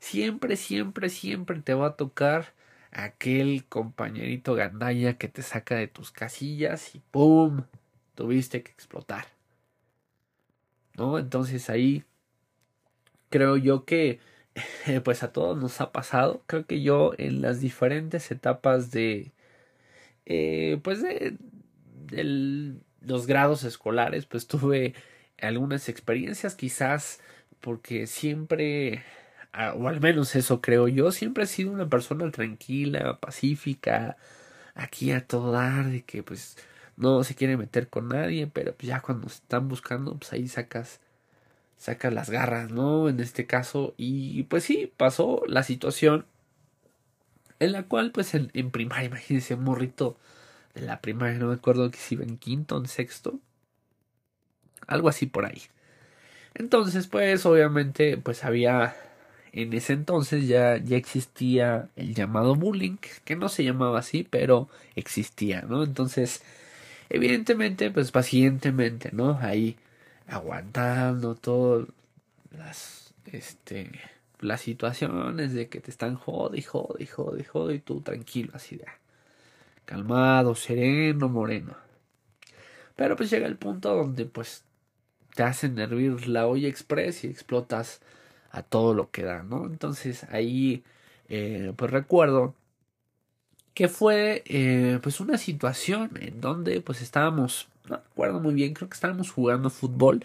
siempre, 0.00 0.56
siempre, 0.56 1.08
siempre 1.08 1.60
te 1.62 1.72
va 1.72 1.88
a 1.88 1.96
tocar 1.96 2.52
aquel 2.92 3.64
compañerito 3.66 4.54
gandalla 4.54 5.16
que 5.16 5.28
te 5.28 5.42
saca 5.42 5.76
de 5.76 5.88
tus 5.88 6.10
casillas 6.10 6.94
y 6.94 7.00
¡pum! 7.10 7.62
tuviste 8.14 8.62
que 8.62 8.72
explotar. 8.72 9.26
¿No? 10.94 11.18
Entonces 11.18 11.70
ahí 11.70 12.04
creo 13.30 13.56
yo 13.56 13.86
que 13.86 14.20
pues 15.04 15.22
a 15.22 15.32
todos 15.32 15.58
nos 15.58 15.80
ha 15.80 15.92
pasado. 15.92 16.42
Creo 16.46 16.66
que 16.66 16.82
yo 16.82 17.12
en 17.18 17.42
las 17.42 17.60
diferentes 17.60 18.30
etapas 18.30 18.90
de, 18.90 19.32
eh, 20.26 20.78
pues 20.82 21.02
de, 21.02 21.36
los 23.02 23.26
grados 23.26 23.64
escolares, 23.64 24.26
pues 24.26 24.46
tuve 24.46 24.94
algunas 25.40 25.88
experiencias 25.88 26.54
quizás 26.54 27.20
porque 27.60 28.06
siempre, 28.06 29.04
o 29.76 29.88
al 29.88 30.00
menos 30.00 30.36
eso 30.36 30.60
creo 30.60 30.88
yo, 30.88 31.12
siempre 31.12 31.44
he 31.44 31.46
sido 31.46 31.72
una 31.72 31.88
persona 31.88 32.30
tranquila, 32.30 33.18
pacífica, 33.20 34.16
aquí 34.74 35.12
a 35.12 35.26
todo 35.26 35.52
dar, 35.52 35.86
de 35.86 36.02
que 36.02 36.22
pues 36.22 36.56
no 36.96 37.24
se 37.24 37.34
quiere 37.34 37.56
meter 37.56 37.88
con 37.88 38.08
nadie, 38.08 38.46
pero 38.46 38.74
pues 38.74 38.88
ya 38.88 39.00
cuando 39.00 39.26
están 39.28 39.68
buscando, 39.68 40.16
pues 40.16 40.32
ahí 40.32 40.48
sacas 40.48 41.00
saca 41.80 42.10
las 42.10 42.30
garras, 42.30 42.70
¿no? 42.70 43.08
En 43.08 43.20
este 43.20 43.46
caso, 43.46 43.94
y 43.96 44.44
pues 44.44 44.64
sí, 44.64 44.92
pasó 44.96 45.42
la 45.48 45.62
situación 45.62 46.26
en 47.60 47.72
la 47.72 47.84
cual, 47.84 48.10
pues 48.12 48.34
en, 48.34 48.70
primaria, 48.70 49.06
imagínense, 49.06 49.54
un 49.54 49.64
morrito 49.64 50.18
de 50.74 50.82
la 50.82 51.00
primaria, 51.00 51.38
no 51.38 51.48
me 51.48 51.54
acuerdo 51.54 51.90
que 51.90 51.98
si 51.98 52.14
iba 52.16 52.24
en 52.24 52.38
quinto 52.38 52.76
o 52.76 52.80
en 52.80 52.88
sexto, 52.88 53.38
algo 54.86 55.08
así 55.08 55.26
por 55.26 55.46
ahí. 55.46 55.62
Entonces, 56.54 57.06
pues 57.06 57.46
obviamente, 57.46 58.16
pues 58.18 58.44
había, 58.44 58.96
en 59.52 59.72
ese 59.74 59.92
entonces 59.94 60.48
ya, 60.48 60.78
ya 60.78 60.96
existía 60.96 61.88
el 61.96 62.14
llamado 62.14 62.54
bullying, 62.56 62.96
que 63.24 63.36
no 63.36 63.48
se 63.48 63.64
llamaba 63.64 64.00
así, 64.00 64.26
pero 64.28 64.68
existía, 64.96 65.62
¿no? 65.62 65.84
Entonces, 65.84 66.42
evidentemente, 67.10 67.90
pues 67.90 68.10
pacientemente, 68.10 69.10
¿no? 69.12 69.38
Ahí 69.40 69.76
aguantando 70.30 71.34
todas 71.34 71.88
las 72.50 73.14
este 73.26 73.90
las 74.40 74.62
situaciones 74.62 75.52
de 75.52 75.68
que 75.68 75.80
te 75.80 75.90
están 75.90 76.14
jode 76.16 76.58
y 76.58 76.62
jode 76.62 77.02
y 77.02 77.06
jode 77.06 77.42
y 77.42 77.44
jode 77.44 77.74
y 77.74 77.78
tú 77.80 78.00
tranquilo 78.00 78.52
así 78.54 78.76
de 78.76 78.86
calmado, 79.84 80.54
sereno, 80.54 81.28
moreno. 81.28 81.76
Pero 82.96 83.16
pues 83.16 83.28
llega 83.30 83.46
el 83.46 83.56
punto 83.56 83.94
donde 83.94 84.24
pues 84.24 84.64
te 85.34 85.42
hacen 85.42 85.78
hervir 85.78 86.28
la 86.28 86.46
olla 86.46 86.68
express 86.68 87.24
y 87.24 87.26
explotas 87.26 88.00
a 88.52 88.62
todo 88.62 88.94
lo 88.94 89.10
que 89.10 89.24
da, 89.24 89.42
¿no? 89.42 89.66
Entonces 89.66 90.24
ahí 90.30 90.84
eh, 91.28 91.72
pues 91.76 91.90
recuerdo 91.90 92.54
que 93.74 93.88
fue 93.88 94.42
eh, 94.46 94.98
pues 95.02 95.20
una 95.20 95.38
situación 95.38 96.10
en 96.20 96.40
donde 96.40 96.80
pues 96.80 97.02
estábamos 97.02 97.69
no 97.90 97.96
recuerdo 97.98 98.40
muy 98.40 98.54
bien, 98.54 98.74
creo 98.74 98.88
que 98.88 98.94
estábamos 98.94 99.30
jugando 99.30 99.70
fútbol, 99.70 100.24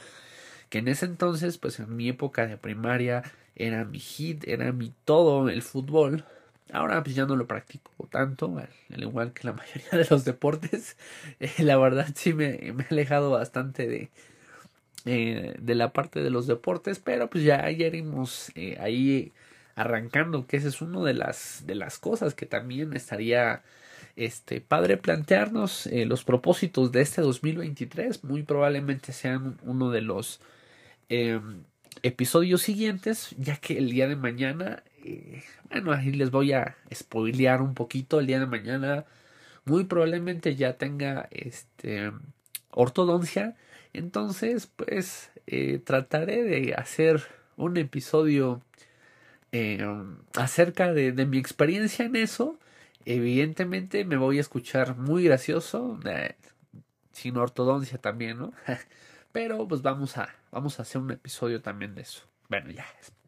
que 0.69 0.79
en 0.79 0.87
ese 0.87 1.05
entonces, 1.05 1.57
pues 1.57 1.79
en 1.79 1.95
mi 1.95 2.09
época 2.09 2.47
de 2.47 2.57
primaria, 2.57 3.23
era 3.55 3.85
mi 3.85 3.99
hit, 3.99 4.47
era 4.47 4.71
mi 4.71 4.93
todo 5.05 5.49
el 5.49 5.61
fútbol. 5.61 6.25
Ahora 6.71 7.03
pues 7.03 7.15
ya 7.15 7.25
no 7.25 7.35
lo 7.35 7.47
practico 7.47 7.91
tanto, 8.09 8.57
al 8.57 9.03
igual 9.03 9.33
que 9.33 9.47
la 9.47 9.53
mayoría 9.53 9.91
de 9.91 10.07
los 10.09 10.25
deportes. 10.25 10.97
Eh, 11.39 11.63
la 11.63 11.77
verdad 11.77 12.07
sí 12.15 12.33
me, 12.33 12.55
he 12.55 12.75
alejado 12.89 13.31
bastante 13.31 13.87
de, 13.87 14.09
eh, 15.05 15.55
de 15.59 15.75
la 15.75 15.93
parte 15.93 16.21
de 16.21 16.29
los 16.29 16.47
deportes, 16.47 16.99
pero 16.99 17.29
pues 17.29 17.43
ya, 17.43 17.69
ya 17.71 17.87
iremos 17.87 18.51
eh, 18.55 18.77
ahí 18.79 19.33
arrancando, 19.75 20.47
que 20.47 20.57
esa 20.57 20.69
es 20.69 20.81
una 20.81 21.01
de 21.01 21.13
las, 21.13 21.63
de 21.65 21.75
las 21.75 21.99
cosas 21.99 22.33
que 22.33 22.45
también 22.45 22.93
estaría 22.93 23.61
este, 24.15 24.61
padre 24.61 24.97
plantearnos 24.97 25.87
eh, 25.87 26.05
los 26.05 26.23
propósitos 26.23 26.91
de 26.91 27.01
este 27.01 27.21
2023. 27.21 28.23
Muy 28.23 28.43
probablemente 28.43 29.11
sean 29.11 29.57
uno 29.63 29.91
de 29.91 30.01
los 30.01 30.39
em, 31.09 31.63
episodios 32.01 32.61
siguientes, 32.61 33.35
ya 33.37 33.57
que 33.57 33.77
el 33.77 33.89
día 33.89 34.07
de 34.07 34.15
mañana, 34.15 34.83
eh, 35.03 35.43
bueno, 35.69 35.91
ahí 35.91 36.11
les 36.11 36.31
voy 36.31 36.53
a 36.53 36.77
spoilear 36.93 37.61
un 37.61 37.73
poquito. 37.73 38.19
El 38.19 38.27
día 38.27 38.39
de 38.39 38.45
mañana, 38.45 39.05
muy 39.65 39.83
probablemente 39.85 40.55
ya 40.55 40.73
tenga 40.73 41.27
este 41.31 42.11
ortodoncia. 42.71 43.55
Entonces, 43.93 44.67
pues 44.67 45.31
eh, 45.47 45.79
trataré 45.79 46.43
de 46.43 46.73
hacer 46.73 47.23
un 47.57 47.77
episodio 47.77 48.61
acerca 50.35 50.93
de 50.93 51.25
mi 51.25 51.37
experiencia 51.37 52.03
en 52.03 52.17
eso 52.17 52.59
Evidentemente 53.05 54.03
me 54.03 54.17
voy 54.17 54.39
a 54.39 54.41
escuchar 54.41 54.97
muy 54.97 55.23
gracioso, 55.23 55.99
eh, 56.05 56.35
sin 57.11 57.37
ortodoncia 57.37 57.99
también, 57.99 58.39
¿no? 58.39 58.51
Pero 59.31 59.67
pues 59.67 59.83
vamos 59.83 60.17
a, 60.17 60.29
vamos 60.51 60.79
a 60.79 60.81
hacer 60.81 61.01
un 61.01 61.11
episodio 61.11 61.61
también 61.61 61.93
de 61.93 62.01
eso. 62.01 62.23
Bueno, 62.49 62.71
ya, 62.71 62.85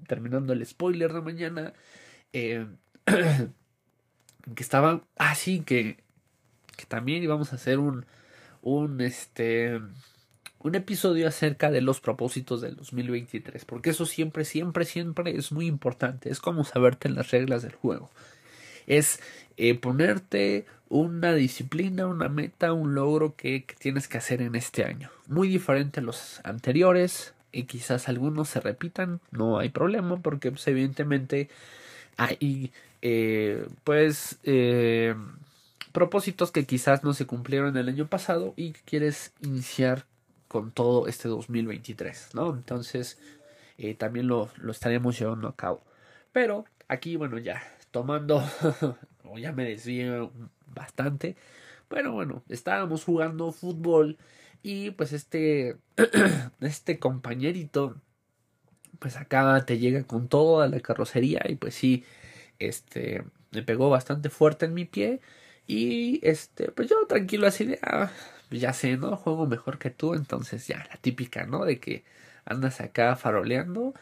terminando 0.07 0.53
el 0.53 0.65
spoiler 0.65 1.13
de 1.13 1.21
mañana. 1.21 1.73
Eh, 2.33 2.65
que 3.05 4.63
estaba. 4.63 5.03
Ah, 5.15 5.35
sí, 5.35 5.61
que, 5.61 5.97
que 6.75 6.85
también 6.85 7.21
íbamos 7.23 7.53
a 7.53 7.57
hacer 7.57 7.77
un. 7.79 8.05
Un 8.61 9.01
este. 9.01 9.79
Un 10.59 10.75
episodio 10.75 11.27
acerca 11.27 11.69
de 11.69 11.81
los 11.81 12.01
propósitos 12.01 12.61
del 12.61 12.75
2023. 12.75 13.63
Porque 13.65 13.91
eso 13.91 14.05
siempre, 14.05 14.43
siempre, 14.43 14.85
siempre 14.85 15.37
es 15.37 15.51
muy 15.51 15.67
importante. 15.67 16.31
Es 16.31 16.39
como 16.39 16.63
saberte 16.63 17.09
las 17.09 17.29
reglas 17.29 17.61
del 17.61 17.73
juego 17.75 18.09
es 18.87 19.19
eh, 19.57 19.75
ponerte 19.75 20.65
una 20.89 21.33
disciplina, 21.33 22.07
una 22.07 22.29
meta, 22.29 22.73
un 22.73 22.95
logro 22.95 23.35
que, 23.35 23.65
tienes 23.77 24.07
que 24.07 24.17
hacer 24.17 24.41
en 24.41 24.55
este 24.55 24.85
año. 24.85 25.11
Muy 25.27 25.49
diferente 25.49 25.99
a 25.99 26.03
los 26.03 26.39
anteriores 26.43 27.33
y 27.51 27.63
quizás 27.63 28.07
algunos 28.07 28.49
se 28.49 28.61
repitan, 28.61 29.19
no 29.31 29.59
hay 29.59 29.69
problema 29.69 30.17
porque 30.17 30.51
pues, 30.51 30.67
evidentemente 30.67 31.49
hay 32.15 32.71
eh, 33.01 33.67
pues 33.83 34.39
eh, 34.43 35.13
propósitos 35.91 36.51
que 36.51 36.65
quizás 36.65 37.03
no 37.03 37.13
se 37.13 37.27
cumplieron 37.27 37.77
el 37.77 37.89
año 37.89 38.07
pasado 38.07 38.53
y 38.55 38.71
quieres 38.71 39.33
iniciar 39.41 40.05
con 40.47 40.71
todo 40.71 41.07
este 41.07 41.27
2023, 41.27 42.29
¿no? 42.33 42.53
Entonces 42.53 43.19
también 43.99 44.27
lo, 44.27 44.49
lo 44.55 44.71
estaremos 44.71 45.19
llevando 45.19 45.47
a 45.47 45.55
cabo. 45.55 45.83
Pero 46.31 46.65
aquí, 46.87 47.15
bueno, 47.15 47.37
ya 47.37 47.61
tomando, 47.97 48.43
o 49.23 49.39
ya 49.39 49.51
me 49.53 49.63
desvío 49.65 50.31
bastante, 50.67 51.35
pero 51.87 52.11
bueno, 52.11 52.43
estábamos 52.47 53.03
jugando 53.03 53.51
fútbol 53.51 54.19
y 54.61 54.91
pues 54.91 55.13
este, 55.13 55.77
este 56.61 56.99
compañerito, 56.99 57.99
pues 58.99 59.17
acá 59.17 59.65
te 59.65 59.79
llega 59.79 60.03
con 60.03 60.27
toda 60.27 60.67
la 60.67 60.79
carrocería 60.79 61.41
y 61.49 61.55
pues 61.55 61.73
sí, 61.73 62.05
este, 62.59 63.23
me 63.51 63.63
pegó 63.63 63.89
bastante 63.89 64.29
fuerte 64.29 64.67
en 64.67 64.75
mi 64.75 64.85
pie 64.85 65.19
y 65.65 66.19
este, 66.21 66.71
pues 66.71 66.87
yo 66.89 66.97
tranquilo 67.07 67.47
así 67.47 67.65
de, 67.65 67.79
ah, 67.81 68.11
ya 68.51 68.73
sé, 68.73 68.95
¿no? 68.97 69.17
Juego 69.17 69.47
mejor 69.47 69.79
que 69.79 69.89
tú, 69.89 70.13
entonces 70.13 70.67
ya, 70.67 70.85
la 70.91 70.97
típica, 70.97 71.47
¿no? 71.47 71.65
De 71.65 71.79
que 71.79 72.05
andas 72.45 72.79
acá 72.79 73.15
faroleando 73.15 73.95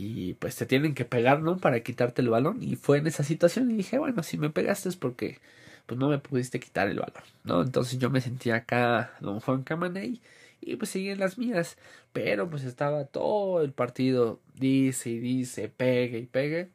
y 0.00 0.34
pues 0.34 0.54
te 0.54 0.64
tienen 0.64 0.94
que 0.94 1.04
pegar, 1.04 1.42
¿no? 1.42 1.58
Para 1.58 1.82
quitarte 1.82 2.22
el 2.22 2.28
balón. 2.28 2.62
Y 2.62 2.76
fue 2.76 2.98
en 2.98 3.08
esa 3.08 3.24
situación 3.24 3.68
y 3.72 3.74
dije, 3.78 3.98
bueno, 3.98 4.22
si 4.22 4.38
me 4.38 4.48
pegaste 4.48 4.88
es 4.88 4.96
porque 4.96 5.40
pues 5.86 5.98
no 5.98 6.08
me 6.08 6.18
pudiste 6.18 6.60
quitar 6.60 6.88
el 6.88 7.00
balón, 7.00 7.24
¿no? 7.42 7.62
Entonces 7.62 7.98
yo 7.98 8.08
me 8.08 8.20
sentía 8.20 8.56
acá 8.56 9.12
don 9.20 9.40
Juan 9.40 9.64
Camaney 9.64 10.20
y 10.60 10.76
pues 10.76 10.90
seguí 10.90 11.10
en 11.10 11.18
las 11.18 11.36
mías. 11.36 11.76
Pero 12.12 12.48
pues 12.48 12.62
estaba 12.62 13.06
todo 13.06 13.60
el 13.62 13.72
partido, 13.72 14.40
dice 14.54 15.10
y 15.10 15.18
dice, 15.18 15.68
pegue 15.68 16.18
y 16.20 16.26
pegue. 16.26 16.70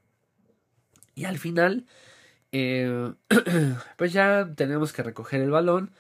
Y 1.16 1.24
al 1.24 1.38
final, 1.38 1.86
eh, 2.52 3.14
pues 3.98 4.12
ya 4.12 4.50
tenemos 4.56 4.92
que 4.92 5.04
recoger 5.04 5.42
el 5.42 5.52
balón. 5.52 5.92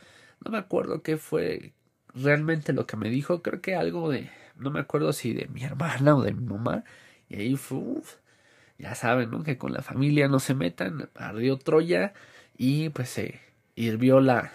No 0.44 0.52
me 0.52 0.58
acuerdo 0.58 1.04
qué 1.04 1.18
fue 1.18 1.72
realmente 2.14 2.74
lo 2.74 2.86
que 2.86 2.98
me 2.98 3.10
dijo. 3.10 3.42
Creo 3.42 3.62
que 3.62 3.76
algo 3.76 4.10
de, 4.10 4.30
no 4.58 4.72
me 4.72 4.82
acuerdo 4.82 5.14
si 5.14 5.34
de 5.34 5.48
mi 5.48 5.64
hermana 5.64 6.18
o 6.18 6.22
de 6.22 6.34
mi 6.34 6.46
mamá 6.46 6.84
y 7.42 7.58
ya 8.78 8.96
saben, 8.96 9.32
¿no? 9.32 9.44
Que 9.44 9.58
con 9.58 9.74
la 9.74 9.82
familia 9.82 10.28
no 10.28 10.40
se 10.40 10.54
metan, 10.56 11.10
ardió 11.16 11.58
Troya 11.58 12.14
y 12.58 12.90
pues 12.90 13.10
se 13.10 13.40
hirvió 13.76 14.20
la, 14.20 14.52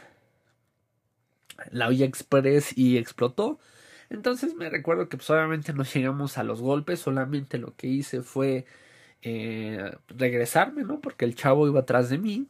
la 1.70 1.88
olla 1.88 2.06
express 2.06 2.76
y 2.76 2.98
explotó. 2.98 3.58
Entonces 4.10 4.54
me 4.54 4.70
recuerdo 4.70 5.08
que 5.08 5.16
pues 5.16 5.28
obviamente 5.30 5.72
no 5.72 5.84
llegamos 5.84 6.38
a 6.38 6.44
los 6.44 6.60
golpes, 6.60 7.00
solamente 7.00 7.58
lo 7.58 7.74
que 7.76 7.88
hice 7.88 8.22
fue 8.22 8.64
eh, 9.22 9.92
regresarme, 10.08 10.84
¿no? 10.84 11.00
Porque 11.00 11.24
el 11.24 11.34
chavo 11.34 11.66
iba 11.66 11.80
atrás 11.80 12.08
de 12.10 12.18
mí 12.18 12.46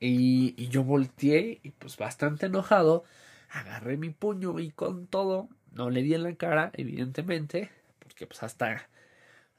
y, 0.00 0.54
y 0.56 0.68
yo 0.68 0.84
volteé 0.84 1.60
y 1.62 1.70
pues 1.72 1.96
bastante 1.96 2.46
enojado, 2.46 3.04
agarré 3.50 3.96
mi 3.96 4.10
puño 4.10 4.58
y 4.58 4.70
con 4.70 5.06
todo, 5.06 5.48
no 5.72 5.90
le 5.90 6.02
di 6.02 6.14
en 6.14 6.24
la 6.24 6.34
cara, 6.34 6.70
evidentemente, 6.74 7.70
porque 8.00 8.26
pues 8.26 8.42
hasta 8.42 8.88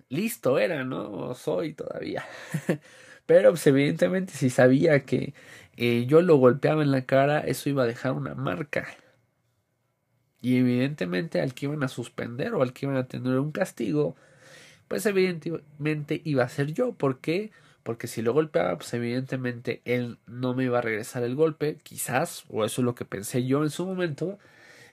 listo 0.10 0.60
era, 0.60 0.84
¿no? 0.84 1.34
soy 1.36 1.74
todavía. 1.74 2.26
Pero 3.26 3.52
pues, 3.52 3.68
evidentemente 3.68 4.34
si 4.34 4.50
sabía 4.50 5.06
que 5.06 5.34
eh, 5.78 6.06
yo 6.08 6.22
lo 6.22 6.38
golpeaba 6.38 6.84
en 6.84 6.92
la 6.92 7.06
cara, 7.06 7.40
eso 7.42 7.70
iba 7.70 7.84
a 7.84 7.88
dejar 7.88 8.14
una 8.14 8.36
marca. 8.36 8.88
Y 10.42 10.58
evidentemente 10.58 11.42
al 11.42 11.54
que 11.54 11.66
iban 11.66 11.84
a 11.84 11.88
suspender 11.88 12.54
o 12.54 12.62
al 12.62 12.74
que 12.74 12.86
iban 12.86 12.98
a 12.98 13.08
tener 13.08 13.40
un 13.40 13.52
castigo, 13.52 14.16
pues 14.88 15.06
evidentemente 15.06 16.22
iba 16.26 16.44
a 16.44 16.50
ser 16.50 16.74
yo. 16.74 16.94
¿Por 16.94 17.20
qué? 17.20 17.52
Porque 17.84 18.08
si 18.08 18.22
lo 18.22 18.34
golpeaba, 18.34 18.78
pues 18.78 18.94
evidentemente 18.94 19.82
él 19.86 20.20
no 20.28 20.54
me 20.54 20.66
iba 20.66 20.80
a 20.80 20.82
regresar 20.82 21.24
el 21.24 21.36
golpe, 21.36 21.78
quizás, 21.84 22.46
o 22.50 22.66
eso 22.66 22.82
es 22.82 22.86
lo 22.86 22.96
que 22.96 23.06
pensé 23.06 23.46
yo 23.46 23.64
en 23.64 23.70
su 23.70 23.86
momento, 23.86 24.40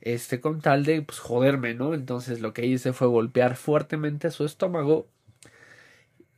este, 0.04 0.40
con 0.40 0.60
tal 0.60 0.84
de 0.84 1.02
pues, 1.02 1.18
joderme, 1.18 1.74
¿no? 1.74 1.94
Entonces 1.94 2.40
lo 2.40 2.52
que 2.54 2.66
hice 2.66 2.92
fue 2.92 3.08
golpear 3.08 3.56
fuertemente 3.56 4.30
su 4.30 4.44
estómago 4.44 5.08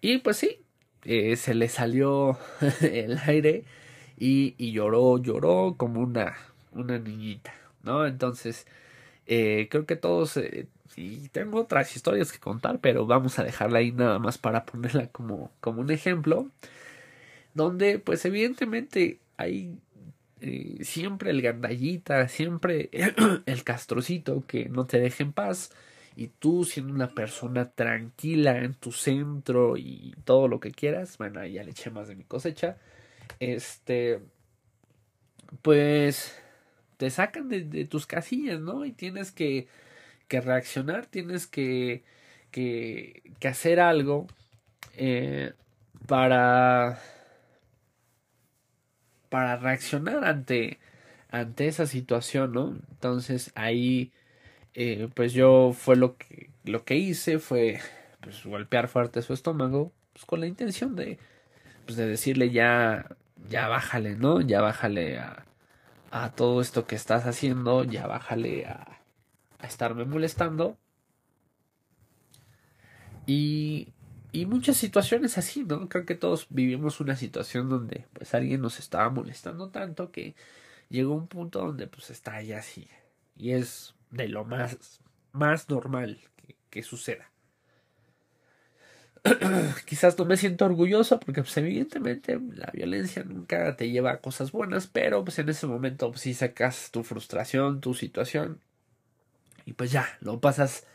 y 0.01 0.19
pues 0.19 0.37
sí, 0.37 0.65
eh, 1.05 1.37
se 1.37 1.55
le 1.55 1.69
salió 1.69 2.39
el 2.81 3.19
aire 3.27 3.65
y, 4.17 4.55
y, 4.57 4.73
lloró, 4.73 5.19
lloró 5.19 5.75
como 5.77 6.01
una, 6.01 6.37
una 6.73 6.99
niñita, 6.99 7.55
¿no? 7.83 8.07
Entonces, 8.07 8.67
eh, 9.27 9.69
creo 9.71 9.87
que 9.87 9.97
todos, 9.97 10.37
eh, 10.37 10.69
y 10.97 11.29
tengo 11.31 11.61
otras 11.61 11.95
historias 11.97 12.33
que 12.33 12.39
contar, 12.39 12.79
pero 12.81 13.07
vamos 13.07 13.39
a 13.39 13.45
dejarla 13.45 13.81
ahí 13.81 13.93
nada 13.93 14.19
más 14.19 14.39
para 14.39 14.65
ponerla 14.65 15.09
como, 15.09 15.51
como 15.61 15.81
un 15.81 15.91
ejemplo, 15.91 16.49
donde 17.55 17.99
pues 17.99 18.25
evidentemente 18.25 19.19
hay 19.37 19.79
eh, 20.47 20.85
siempre 20.85 21.31
el 21.31 21.43
gandallita, 21.43 22.29
siempre 22.29 22.91
el 22.93 23.65
castrocito 23.65 24.45
que 24.47 24.69
no 24.69 24.87
te 24.87 25.01
deja 25.01 25.25
en 25.25 25.33
paz. 25.33 25.71
Y 26.17 26.29
tú 26.29 26.65
siendo 26.65 26.95
una 26.95 27.09
persona 27.09 27.71
tranquila 27.71 28.59
en 28.59 28.73
tu 28.75 28.91
centro 28.93 29.77
y 29.77 30.15
todo 30.25 30.49
lo 30.49 30.61
que 30.61 30.71
quieras, 30.71 31.19
bueno, 31.19 31.45
ya 31.45 31.63
le 31.63 31.73
eché 31.73 31.91
más 31.91 32.09
de 32.09 32.17
mi 32.17 32.25
cosecha, 32.25 32.79
este, 33.39 34.21
pues 35.63 36.35
te 36.97 37.11
sacan 37.11 37.49
de, 37.49 37.85
tus 37.87 38.07
casillas, 38.07 38.61
¿no? 38.61 38.85
Y 38.85 38.93
tienes 38.93 39.31
que, 39.33 39.69
que 40.29 40.41
reaccionar, 40.41 41.07
tienes 41.07 41.47
que, 41.47 42.03
que, 42.51 43.23
hacer 43.45 43.81
algo 43.81 44.27
eh, 44.97 45.53
para 46.07 46.99
para 49.37 49.59
reaccionar 49.59 50.25
ante, 50.25 50.79
ante 51.31 51.69
esa 51.69 51.85
situación, 51.85 52.53
¿no? 52.53 52.75
Entonces 52.91 53.53
ahí, 53.55 54.11
eh, 54.73 55.11
pues 55.15 55.35
yo 55.35 55.75
fue 55.79 55.95
lo 55.97 56.17
que, 56.17 56.49
lo 56.65 56.87
que 56.87 56.97
hice, 56.97 57.39
fue 57.39 57.79
pues, 58.23 58.47
golpear 58.47 58.89
fuerte 58.89 59.21
su 59.21 59.35
estómago, 59.35 59.93
pues 60.15 60.25
con 60.25 60.41
la 60.41 60.47
intención 60.47 60.97
de, 60.97 61.19
pues, 61.85 61.99
de 61.99 62.07
decirle 62.07 62.51
ya, 62.51 63.15
ya 63.51 63.69
bájale, 63.69 64.17
¿no? 64.17 64.41
Ya 64.41 64.63
bájale 64.63 65.19
a, 65.19 65.45
a 66.11 66.33
todo 66.33 66.63
esto 66.63 66.87
que 66.87 66.97
estás 66.97 67.27
haciendo, 67.27 67.85
ya 67.85 68.07
bájale 68.07 68.65
a, 68.65 69.01
a 69.59 69.67
estarme 69.67 70.07
molestando. 70.07 70.79
Y 73.27 73.93
y 74.37 74.45
muchas 74.45 74.77
situaciones 74.77 75.39
así, 75.39 75.65
¿no? 75.65 75.89
Creo 75.89 76.05
que 76.05 76.15
todos 76.15 76.47
vivimos 76.51 77.01
una 77.01 77.17
situación 77.17 77.71
donde 77.71 78.05
pues 78.13 78.35
alguien 78.35 78.61
nos 78.61 78.79
estaba 78.79 79.09
molestando 79.09 79.71
tanto 79.71 80.13
que 80.13 80.35
llegó 80.91 81.15
un 81.15 81.27
punto 81.27 81.61
donde 81.61 81.87
pues 81.87 82.11
está 82.11 82.43
ya 82.43 82.59
así. 82.59 82.87
Y 83.35 83.53
es 83.53 83.95
de 84.11 84.29
lo 84.29 84.45
más, 84.45 85.01
más 85.33 85.71
normal 85.71 86.21
que, 86.69 86.83
suceda. 86.83 87.31
quizás 89.87 90.19
no 90.19 90.27
me 90.27 90.37
siento 90.37 90.67
orgulloso 90.67 91.19
porque 91.19 91.41
pues 91.41 91.57
evidentemente 91.57 92.39
la 92.55 92.71
violencia 92.75 93.25
nunca 93.25 93.75
te 93.75 93.89
lleva 93.89 94.11
a 94.11 94.21
cosas 94.21 94.53
buenas, 94.53 94.87
pero 94.87 95.25
pues 95.25 95.39
en 95.39 95.49
ese 95.49 95.67
momento 95.67 96.11
pues 96.11 96.21
sí 96.21 96.35
sacas 96.35 96.91
tu 96.91 97.05
frustración, 97.05 97.81
tu 97.81 97.95
situación 97.95 98.61
y 99.65 99.73
pues 99.73 99.93
ya, 99.93 100.07
lo 100.21 100.43
pasas 100.43 100.87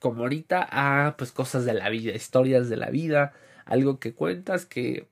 como 0.00 0.22
ahorita 0.22 0.68
a 0.70 1.16
pues 1.16 1.32
cosas 1.32 1.64
de 1.64 1.74
la 1.74 1.88
vida, 1.90 2.14
historias 2.14 2.68
de 2.68 2.76
la 2.76 2.90
vida, 2.90 3.32
algo 3.64 3.98
que 3.98 4.14
cuentas 4.14 4.66
que 4.66 5.08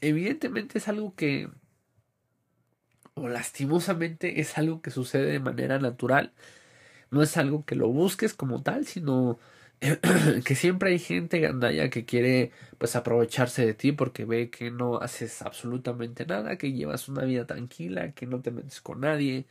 evidentemente 0.00 0.78
es 0.78 0.88
algo 0.88 1.14
que 1.14 1.48
o 3.14 3.28
lastimosamente 3.28 4.40
es 4.40 4.58
algo 4.58 4.82
que 4.82 4.90
sucede 4.90 5.26
de 5.32 5.40
manera 5.40 5.78
natural, 5.78 6.32
no 7.10 7.22
es 7.22 7.36
algo 7.36 7.64
que 7.64 7.76
lo 7.76 7.88
busques 7.88 8.34
como 8.34 8.62
tal, 8.62 8.86
sino 8.86 9.38
que 10.44 10.54
siempre 10.54 10.90
hay 10.90 10.98
gente 10.98 11.40
gandaya 11.40 11.90
que 11.90 12.04
quiere 12.04 12.52
pues 12.78 12.96
aprovecharse 12.96 13.66
de 13.66 13.74
ti 13.74 13.92
porque 13.92 14.24
ve 14.24 14.50
que 14.50 14.70
no 14.70 14.98
haces 14.98 15.42
absolutamente 15.42 16.26
nada, 16.26 16.58
que 16.58 16.72
llevas 16.72 17.08
una 17.08 17.24
vida 17.24 17.46
tranquila, 17.46 18.12
que 18.12 18.26
no 18.26 18.40
te 18.42 18.50
metes 18.50 18.80
con 18.80 19.00
nadie, 19.00 19.46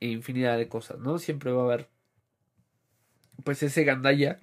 e 0.00 0.08
infinidad 0.08 0.56
de 0.58 0.68
cosas, 0.68 0.98
¿no? 1.00 1.18
Siempre 1.18 1.52
va 1.52 1.62
a 1.62 1.64
haber 1.66 1.88
pues 3.44 3.62
ese 3.62 3.84
gandaya 3.84 4.40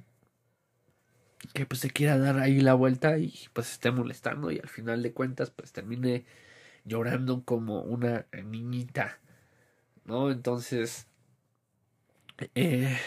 que 1.53 1.65
pues 1.65 1.79
se 1.81 1.89
quiera 1.91 2.17
dar 2.17 2.39
ahí 2.39 2.59
la 2.61 2.73
vuelta 2.73 3.17
y 3.17 3.33
pues 3.53 3.71
esté 3.71 3.91
molestando 3.91 4.51
y 4.51 4.59
al 4.59 4.69
final 4.69 5.03
de 5.03 5.13
cuentas 5.13 5.51
pues 5.51 5.71
termine 5.71 6.25
llorando 6.85 7.43
como 7.43 7.81
una 7.81 8.25
niñita, 8.43 9.19
¿no? 10.05 10.31
Entonces, 10.31 11.07
eh, 12.55 12.97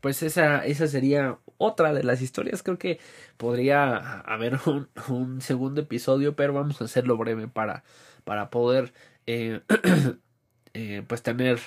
pues 0.00 0.22
esa, 0.22 0.64
esa 0.66 0.86
sería 0.86 1.38
otra 1.58 1.92
de 1.92 2.04
las 2.04 2.22
historias. 2.22 2.62
Creo 2.62 2.78
que 2.78 2.98
podría 3.36 4.20
haber 4.20 4.58
un, 4.66 4.88
un 5.08 5.40
segundo 5.40 5.82
episodio, 5.82 6.36
pero 6.36 6.52
vamos 6.52 6.80
a 6.80 6.84
hacerlo 6.84 7.16
breve 7.16 7.48
para, 7.48 7.84
para 8.24 8.50
poder 8.50 8.92
eh, 9.26 9.60
eh, 10.74 11.02
pues 11.06 11.22
tener 11.22 11.60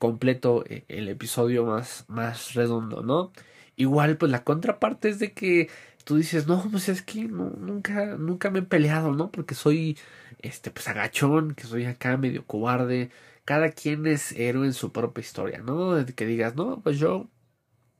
completo 0.00 0.64
eh, 0.68 0.84
el 0.88 1.08
episodio 1.08 1.66
más, 1.66 2.06
más 2.08 2.54
redondo, 2.54 3.02
¿no? 3.04 3.32
Igual, 3.76 4.16
pues 4.18 4.32
la 4.32 4.44
contraparte 4.44 5.10
es 5.10 5.20
de 5.20 5.32
que 5.34 5.70
tú 6.04 6.16
dices, 6.16 6.48
no, 6.48 6.64
pues 6.72 6.88
es 6.88 7.02
que 7.02 7.24
no, 7.26 7.50
nunca, 7.58 8.16
nunca 8.16 8.50
me 8.50 8.60
he 8.60 8.62
peleado, 8.62 9.12
¿no? 9.14 9.30
Porque 9.30 9.54
soy, 9.54 9.98
este, 10.42 10.70
pues 10.72 10.88
agachón, 10.88 11.54
que 11.54 11.64
soy 11.64 11.84
acá 11.86 12.16
medio 12.16 12.46
cobarde. 12.46 13.10
Cada 13.44 13.70
quien 13.70 14.06
es 14.06 14.32
héroe 14.32 14.66
en 14.66 14.74
su 14.74 14.92
propia 14.92 15.22
historia, 15.22 15.60
¿no? 15.60 15.94
Que 16.16 16.26
digas, 16.26 16.56
no, 16.56 16.80
pues 16.82 16.98
yo 16.98 17.28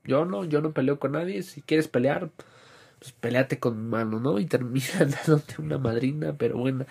yo 0.03 0.25
no, 0.25 0.45
yo 0.45 0.61
no 0.61 0.73
peleo 0.73 0.99
con 0.99 1.13
nadie. 1.13 1.43
Si 1.43 1.61
quieres 1.61 1.87
pelear, 1.87 2.31
pues 2.99 3.11
peleate 3.13 3.59
con 3.59 3.89
mano, 3.89 4.19
¿no? 4.19 4.39
Y 4.39 4.45
termina 4.45 4.87
dándote 4.99 5.61
una 5.61 5.77
madrina, 5.77 6.35
pero 6.37 6.57
bueno. 6.57 6.85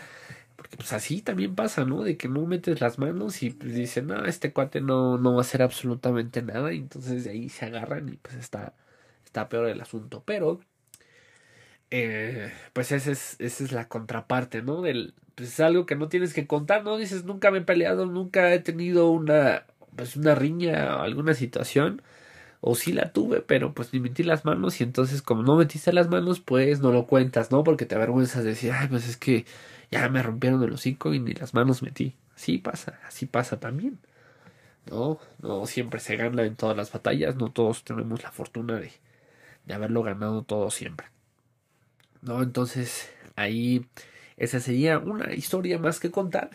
Pues 0.76 0.92
así 0.92 1.20
también 1.22 1.54
pasa, 1.54 1.85
¿no? 1.85 2.02
De 2.02 2.16
que 2.16 2.28
no 2.28 2.46
metes 2.46 2.80
las 2.80 2.98
manos 2.98 3.42
y 3.42 3.50
pues 3.50 3.74
dicen, 3.74 4.06
no, 4.06 4.24
este 4.24 4.52
cuate 4.52 4.80
no, 4.80 5.18
no 5.18 5.33
va 5.35 5.38
a 5.38 5.40
hacer 5.42 5.62
absolutamente 5.62 6.42
nada. 6.42 6.72
Y 6.72 6.78
entonces 6.78 7.24
de 7.24 7.30
ahí 7.30 7.48
se 7.48 7.66
agarran 7.66 8.09
y 8.09 8.16
pues 8.16 8.37
está, 8.37 8.74
está 9.24 9.48
peor 9.48 9.68
el 9.68 9.80
asunto. 9.80 10.22
Pero, 10.24 10.61
eh, 11.90 12.52
pues 12.72 12.92
esa 12.92 13.11
es, 13.11 13.37
esa 13.40 13.64
es 13.64 13.72
la 13.72 13.88
contraparte, 13.88 14.62
¿no? 14.62 14.80
Del, 14.83 15.14
pues 15.35 15.48
es 15.50 15.61
algo 15.61 15.87
que 15.87 15.96
no 15.96 16.09
tienes 16.09 16.35
que 16.35 16.46
contar, 16.46 16.85
¿no? 16.85 16.96
Dices, 16.96 17.24
nunca 17.24 17.50
me 17.50 17.59
he 17.59 17.62
peleado, 17.62 18.06
nunca 18.06 18.52
he 18.54 18.61
tenido 18.61 19.11
una, 19.11 19.66
pues 19.96 20.16
una 20.16 20.35
riña 20.35 20.96
o 20.98 21.00
alguna 21.02 21.35
situación 21.35 22.02
o 22.61 22.74
sí 22.76 22.92
la 22.92 23.12
tuve, 23.12 23.40
pero 23.42 23.74
pues 23.74 23.92
ni 23.92 24.00
metí 24.00 24.22
las 24.22 24.44
manos 24.44 24.80
y 24.80 24.85
entonces 24.85 25.22
como 25.22 25.42
no 25.42 25.56
metiste 25.56 25.92
las 25.92 26.09
manos, 26.09 26.40
pues 26.40 26.80
no 26.80 26.92
lo 26.92 27.06
cuentas, 27.06 27.50
¿no? 27.50 27.64
Porque 27.64 27.87
te 27.87 27.94
avergüenzas 27.96 28.44
de 28.44 28.50
decir, 28.50 28.72
ay, 28.72 28.88
pues 28.88 29.09
es 29.09 29.16
que 29.16 29.46
ya 29.90 30.09
me 30.09 30.22
rompieron 30.22 30.62
el 30.62 30.72
hocico 30.72 31.14
y 31.14 31.20
ni 31.20 31.33
las 31.33 31.55
manos 31.55 31.83
metí. 31.83 32.16
Así 32.35 32.59
pasa, 32.59 33.00
así 33.07 33.26
pasa 33.26 33.61
también. 33.61 33.98
No, 34.90 35.18
no 35.40 35.66
siempre 35.66 36.00
se 36.00 36.16
gana 36.16 36.42
en 36.44 36.57
todas 36.57 36.76
las 36.76 36.90
batallas, 36.92 37.37
no 37.37 37.53
todos 37.53 37.85
tenemos 37.85 38.22
la 38.22 38.33
fortuna 38.33 38.79
de, 38.79 38.92
de 39.66 39.74
haberlo 39.74 40.03
ganado 40.03 40.42
todo 40.42 40.70
siempre. 40.70 41.09
No, 42.22 42.42
entonces 42.42 43.11
ahí 43.37 43.87
esa 44.37 44.61
sería 44.61 44.98
una 44.98 45.33
historia 45.35 45.79
más 45.79 46.00
que 46.00 46.11
contar 46.11 46.50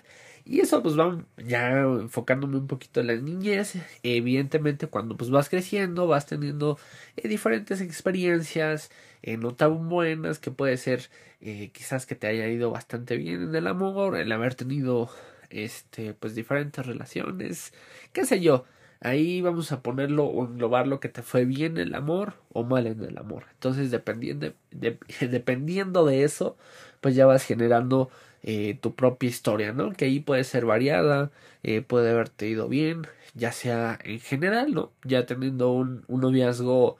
y 0.45 0.59
eso 0.59 0.83
pues 0.83 0.97
va 0.97 1.25
ya 1.37 1.81
enfocándome 1.81 2.57
un 2.57 2.67
poquito 2.67 3.01
en 3.01 3.07
la 3.07 3.15
niñez. 3.15 3.73
Evidentemente 4.03 4.87
cuando 4.87 5.17
pues 5.17 5.31
vas 5.31 5.49
creciendo 5.49 6.07
vas 6.07 6.27
teniendo 6.27 6.77
eh, 7.17 7.27
diferentes 7.27 7.81
experiencias, 7.81 8.91
eh, 9.25 9.37
no 9.37 9.55
tan 9.55 9.89
buenas, 9.89 10.37
que 10.39 10.51
puede 10.51 10.77
ser 10.77 11.09
eh, 11.41 11.71
quizás 11.73 12.05
que 12.05 12.13
te 12.15 12.27
haya 12.27 12.47
ido 12.47 12.69
bastante 12.69 13.17
bien 13.17 13.41
en 13.41 13.55
el 13.55 13.65
amor, 13.67 14.17
el 14.17 14.31
haber 14.31 14.53
tenido 14.53 15.09
este 15.49 16.13
pues 16.13 16.35
diferentes 16.35 16.85
relaciones, 16.85 17.73
qué 18.13 18.25
sé 18.25 18.39
yo. 18.39 18.65
Ahí 19.01 19.41
vamos 19.41 19.71
a 19.71 19.81
ponerlo 19.81 20.25
o 20.25 20.45
englobar 20.45 20.87
lo 20.87 20.99
que 20.99 21.09
te 21.09 21.21
fue 21.23 21.45
bien 21.45 21.77
en 21.77 21.89
el 21.89 21.95
amor 21.95 22.35
o 22.53 22.63
mal 22.63 22.87
en 22.87 23.03
el 23.03 23.17
amor. 23.17 23.45
Entonces, 23.53 23.91
dependiendo 23.91 24.53
de, 24.71 24.99
dependiendo 25.29 26.05
de 26.05 26.23
eso, 26.23 26.55
pues 27.01 27.15
ya 27.15 27.25
vas 27.25 27.43
generando 27.45 28.09
eh, 28.43 28.77
tu 28.81 28.95
propia 28.95 29.29
historia, 29.29 29.73
¿no? 29.73 29.91
Que 29.93 30.05
ahí 30.05 30.19
puede 30.19 30.43
ser 30.43 30.65
variada, 30.65 31.31
eh, 31.63 31.81
puede 31.81 32.11
haberte 32.11 32.47
ido 32.47 32.67
bien, 32.69 33.07
ya 33.33 33.51
sea 33.51 33.97
en 34.03 34.19
general, 34.19 34.73
¿no? 34.73 34.91
Ya 35.03 35.25
teniendo 35.25 35.71
un, 35.71 36.03
un 36.07 36.21
noviazgo, 36.21 36.97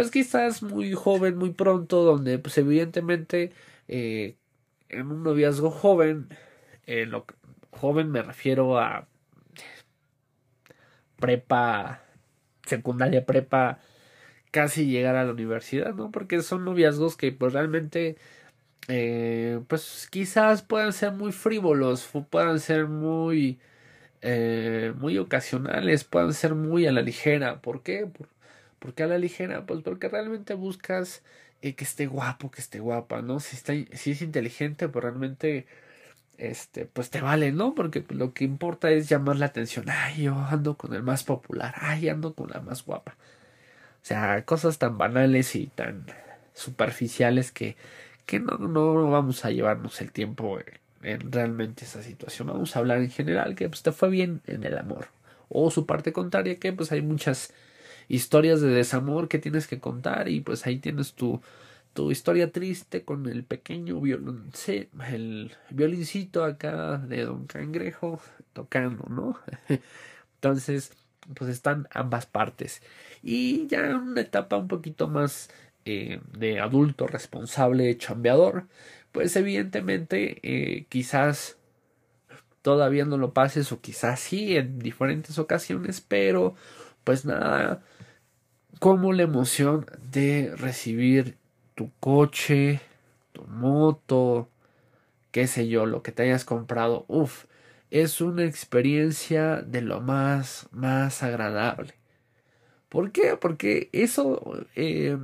pues 0.00 0.10
quizás 0.10 0.62
muy 0.62 0.92
joven, 0.94 1.36
muy 1.36 1.50
pronto, 1.52 2.02
donde 2.04 2.38
pues 2.38 2.58
evidentemente 2.58 3.52
eh, 3.88 4.36
en 4.88 5.06
un 5.10 5.22
noviazgo 5.22 5.70
joven, 5.70 6.28
lo 6.86 7.24
joven 7.70 8.10
me 8.10 8.22
refiero 8.22 8.78
a 8.78 9.06
prepa, 11.20 12.02
secundaria 12.66 13.26
prepa, 13.26 13.78
casi 14.50 14.86
llegar 14.86 15.16
a 15.16 15.24
la 15.24 15.32
universidad, 15.32 15.94
¿no? 15.94 16.10
Porque 16.10 16.42
son 16.42 16.64
noviazgos 16.64 17.16
que 17.16 17.32
pues 17.32 17.52
realmente 17.52 18.16
eh, 18.88 19.60
pues 19.68 20.08
quizás 20.10 20.62
puedan 20.62 20.92
ser 20.92 21.12
muy 21.12 21.32
frívolos, 21.32 22.08
puedan 22.30 22.60
ser 22.60 22.86
muy, 22.88 23.60
eh, 24.22 24.94
muy 24.98 25.18
ocasionales, 25.18 26.04
puedan 26.04 26.34
ser 26.34 26.54
muy 26.54 26.86
a 26.86 26.92
la 26.92 27.02
ligera. 27.02 27.60
¿Por 27.62 27.82
qué? 27.82 28.06
¿Por, 28.06 28.28
qué 28.94 29.04
a 29.04 29.06
la 29.06 29.18
ligera? 29.18 29.66
Pues 29.66 29.82
porque 29.82 30.08
realmente 30.08 30.54
buscas 30.54 31.22
eh, 31.62 31.74
que 31.74 31.84
esté 31.84 32.06
guapo, 32.06 32.50
que 32.50 32.60
esté 32.60 32.80
guapa, 32.80 33.22
¿no? 33.22 33.40
Si, 33.40 33.56
está, 33.56 33.72
si 33.96 34.12
es 34.12 34.22
inteligente, 34.22 34.88
pues 34.88 35.04
realmente, 35.04 35.66
este, 36.38 36.86
pues 36.86 37.10
te 37.10 37.20
vale, 37.20 37.52
¿no? 37.52 37.74
Porque 37.74 38.04
lo 38.10 38.34
que 38.34 38.44
importa 38.44 38.90
es 38.90 39.08
llamar 39.08 39.36
la 39.36 39.46
atención. 39.46 39.86
Ay, 39.88 40.24
yo 40.24 40.34
ando 40.34 40.76
con 40.76 40.94
el 40.94 41.02
más 41.02 41.24
popular, 41.24 41.74
ay, 41.76 42.08
ando 42.08 42.34
con 42.34 42.50
la 42.50 42.60
más 42.60 42.84
guapa. 42.84 43.16
O 44.02 44.04
sea, 44.06 44.44
cosas 44.44 44.78
tan 44.78 44.98
banales 44.98 45.54
y 45.56 45.66
tan 45.68 46.06
superficiales 46.54 47.52
que 47.52 47.76
que 48.30 48.38
no, 48.38 48.58
no 48.58 49.10
vamos 49.10 49.44
a 49.44 49.50
llevarnos 49.50 50.00
el 50.00 50.12
tiempo 50.12 50.60
en, 51.02 51.32
realmente 51.32 51.84
esa 51.84 52.00
situación. 52.00 52.46
Vamos 52.46 52.76
a 52.76 52.78
hablar 52.78 52.98
en 52.98 53.10
general 53.10 53.56
que 53.56 53.68
pues, 53.68 53.82
te 53.82 53.90
fue 53.90 54.08
bien 54.08 54.40
en 54.46 54.62
el 54.62 54.78
amor. 54.78 55.08
O 55.48 55.72
su 55.72 55.84
parte 55.84 56.12
contraria, 56.12 56.60
que 56.60 56.72
pues 56.72 56.92
hay 56.92 57.02
muchas 57.02 57.52
historias 58.10 58.60
de 58.60 58.68
desamor 58.68 59.28
que 59.28 59.38
tienes 59.38 59.68
que 59.68 59.78
contar 59.78 60.28
y 60.28 60.40
pues 60.40 60.66
ahí 60.66 60.78
tienes 60.78 61.14
tu, 61.14 61.40
tu 61.94 62.10
historia 62.10 62.50
triste 62.50 63.04
con 63.04 63.28
el 63.28 63.44
pequeño 63.44 64.00
violon, 64.00 64.50
el 65.08 65.52
violincito 65.70 66.44
acá 66.44 66.98
de 66.98 67.24
Don 67.24 67.46
Cangrejo 67.46 68.20
tocando, 68.52 69.04
¿no? 69.08 69.38
Entonces, 70.34 70.92
pues 71.34 71.50
están 71.50 71.86
ambas 71.92 72.26
partes. 72.26 72.82
Y 73.22 73.68
ya 73.68 73.86
en 73.86 73.96
una 73.96 74.20
etapa 74.22 74.56
un 74.56 74.68
poquito 74.68 75.06
más 75.06 75.48
eh, 75.84 76.20
de 76.36 76.60
adulto 76.60 77.06
responsable, 77.06 77.96
chambeador, 77.96 78.66
pues 79.12 79.36
evidentemente 79.36 80.40
eh, 80.42 80.86
quizás 80.88 81.58
todavía 82.62 83.04
no 83.04 83.18
lo 83.18 83.32
pases 83.32 83.72
o 83.72 83.80
quizás 83.80 84.20
sí 84.20 84.56
en 84.56 84.78
diferentes 84.80 85.38
ocasiones, 85.38 86.00
pero 86.00 86.54
pues 87.04 87.24
nada, 87.24 87.82
como 88.80 89.12
la 89.12 89.22
emoción 89.22 89.86
de 90.10 90.52
recibir 90.56 91.36
tu 91.76 91.92
coche, 92.00 92.80
tu 93.32 93.44
moto, 93.44 94.48
qué 95.30 95.46
sé 95.46 95.68
yo, 95.68 95.86
lo 95.86 96.02
que 96.02 96.10
te 96.10 96.24
hayas 96.24 96.44
comprado, 96.44 97.04
uff, 97.06 97.44
es 97.92 98.20
una 98.20 98.44
experiencia 98.44 99.62
de 99.62 99.82
lo 99.82 100.00
más, 100.00 100.68
más 100.72 101.22
agradable. 101.22 101.94
¿Por 102.88 103.12
qué? 103.12 103.36
Porque 103.36 103.88
eso 103.92 104.66
eh, 104.74 105.16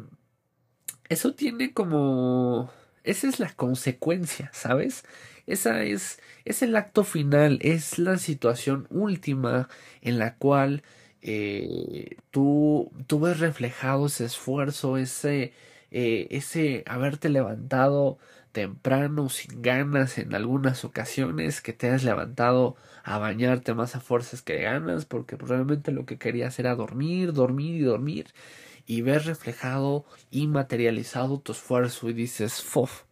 eso 1.08 1.34
tiene 1.34 1.72
como... 1.72 2.70
Esa 3.04 3.28
es 3.28 3.38
la 3.38 3.52
consecuencia, 3.54 4.50
¿sabes? 4.52 5.04
Esa 5.46 5.84
es, 5.84 6.18
es 6.44 6.62
el 6.62 6.74
acto 6.74 7.04
final, 7.04 7.58
es 7.62 7.98
la 7.98 8.18
situación 8.18 8.88
última 8.90 9.68
en 10.02 10.18
la 10.18 10.34
cual 10.34 10.82
eh, 11.28 12.16
tú, 12.30 12.92
tú 13.08 13.20
ves 13.20 13.40
reflejado 13.40 14.06
ese 14.06 14.24
esfuerzo, 14.26 14.96
ese, 14.96 15.52
eh, 15.90 16.28
ese 16.30 16.84
haberte 16.86 17.28
levantado 17.28 18.18
temprano, 18.52 19.28
sin 19.28 19.60
ganas 19.60 20.18
en 20.18 20.34
algunas 20.34 20.84
ocasiones, 20.84 21.60
que 21.60 21.72
te 21.72 21.90
has 21.90 22.04
levantado 22.04 22.76
a 23.04 23.18
bañarte 23.18 23.74
más 23.74 23.96
a 23.96 24.00
fuerzas 24.00 24.40
que 24.42 24.60
ganas, 24.62 25.04
porque 25.04 25.36
probablemente 25.36 25.90
lo 25.92 26.06
que 26.06 26.18
querías 26.18 26.58
era 26.60 26.76
dormir, 26.76 27.32
dormir 27.32 27.74
y 27.74 27.80
dormir, 27.84 28.26
y 28.86 29.02
ver 29.02 29.24
reflejado 29.24 30.04
y 30.30 30.46
materializado 30.46 31.40
tu 31.40 31.52
esfuerzo 31.52 32.08
y 32.08 32.12
dices, 32.12 32.62
fof, 32.62 33.02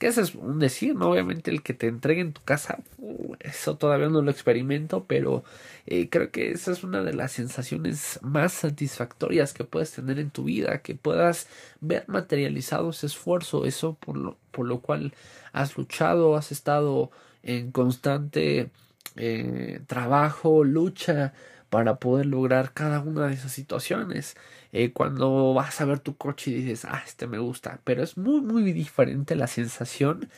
que 0.00 0.06
ese 0.06 0.22
es 0.22 0.34
un 0.34 0.58
decir, 0.58 0.96
¿no? 0.96 1.10
Obviamente 1.10 1.50
el 1.50 1.62
que 1.62 1.74
te 1.74 1.86
entregue 1.86 2.22
en 2.22 2.32
tu 2.32 2.42
casa, 2.42 2.78
uh, 2.96 3.34
eso 3.38 3.76
todavía 3.76 4.08
no 4.08 4.22
lo 4.22 4.30
experimento, 4.30 5.04
pero 5.06 5.44
eh, 5.86 6.08
creo 6.08 6.30
que 6.30 6.52
esa 6.52 6.72
es 6.72 6.82
una 6.82 7.02
de 7.02 7.12
las 7.12 7.32
sensaciones 7.32 8.18
más 8.22 8.54
satisfactorias 8.54 9.52
que 9.52 9.64
puedes 9.64 9.92
tener 9.92 10.18
en 10.18 10.30
tu 10.30 10.44
vida, 10.44 10.80
que 10.80 10.94
puedas 10.94 11.48
ver 11.82 12.04
materializado 12.06 12.90
ese 12.90 13.06
esfuerzo, 13.08 13.66
eso 13.66 13.98
por 14.00 14.16
lo, 14.16 14.38
por 14.52 14.66
lo 14.66 14.80
cual 14.80 15.12
has 15.52 15.76
luchado, 15.76 16.34
has 16.34 16.50
estado 16.50 17.10
en 17.42 17.70
constante 17.70 18.70
eh, 19.16 19.80
trabajo, 19.86 20.64
lucha 20.64 21.34
para 21.70 21.96
poder 21.96 22.26
lograr 22.26 22.72
cada 22.74 23.00
una 23.00 23.28
de 23.28 23.34
esas 23.34 23.52
situaciones. 23.52 24.36
Eh, 24.72 24.92
cuando 24.92 25.54
vas 25.54 25.80
a 25.80 25.84
ver 25.84 26.00
tu 26.00 26.16
coche 26.16 26.50
y 26.50 26.54
dices, 26.54 26.84
ah, 26.84 27.02
este 27.06 27.26
me 27.26 27.38
gusta, 27.38 27.80
pero 27.84 28.02
es 28.02 28.18
muy, 28.18 28.40
muy 28.40 28.72
diferente 28.72 29.36
la 29.36 29.46
sensación 29.46 30.28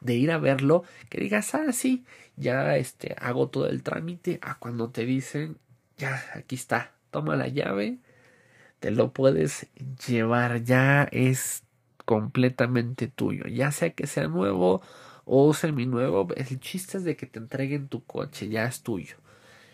de 0.00 0.14
ir 0.14 0.30
a 0.30 0.38
verlo, 0.38 0.84
que 1.10 1.20
digas, 1.20 1.54
ah, 1.54 1.72
sí, 1.72 2.04
ya 2.36 2.76
este, 2.76 3.16
hago 3.20 3.48
todo 3.48 3.68
el 3.68 3.82
trámite, 3.82 4.38
a 4.42 4.58
cuando 4.58 4.90
te 4.90 5.04
dicen, 5.04 5.58
ya, 5.98 6.22
aquí 6.34 6.54
está, 6.56 6.92
toma 7.10 7.36
la 7.36 7.48
llave, 7.48 7.98
te 8.80 8.90
lo 8.90 9.12
puedes 9.12 9.68
llevar, 10.06 10.62
ya 10.64 11.04
es 11.12 11.64
completamente 12.04 13.08
tuyo, 13.08 13.44
ya 13.46 13.72
sea 13.72 13.90
que 13.90 14.06
sea 14.06 14.28
nuevo 14.28 14.82
o 15.24 15.52
seminuevo, 15.54 16.28
el 16.36 16.60
chiste 16.60 16.98
es 16.98 17.04
de 17.04 17.16
que 17.16 17.26
te 17.26 17.38
entreguen 17.38 17.88
tu 17.88 18.04
coche, 18.04 18.48
ya 18.48 18.66
es 18.66 18.82
tuyo. 18.82 19.16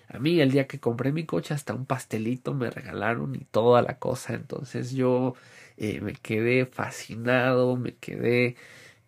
A 0.08 0.18
mí 0.18 0.40
el 0.40 0.50
día 0.50 0.66
que 0.66 0.80
compré 0.80 1.12
mi 1.12 1.24
coche 1.24 1.54
hasta 1.54 1.74
un 1.74 1.86
pastelito 1.86 2.54
me 2.54 2.70
regalaron 2.70 3.34
y 3.34 3.44
toda 3.44 3.82
la 3.82 3.98
cosa. 3.98 4.34
Entonces 4.34 4.92
yo 4.92 5.34
eh, 5.76 6.00
me 6.00 6.14
quedé 6.14 6.66
fascinado, 6.66 7.76
me 7.76 7.96
quedé 7.96 8.56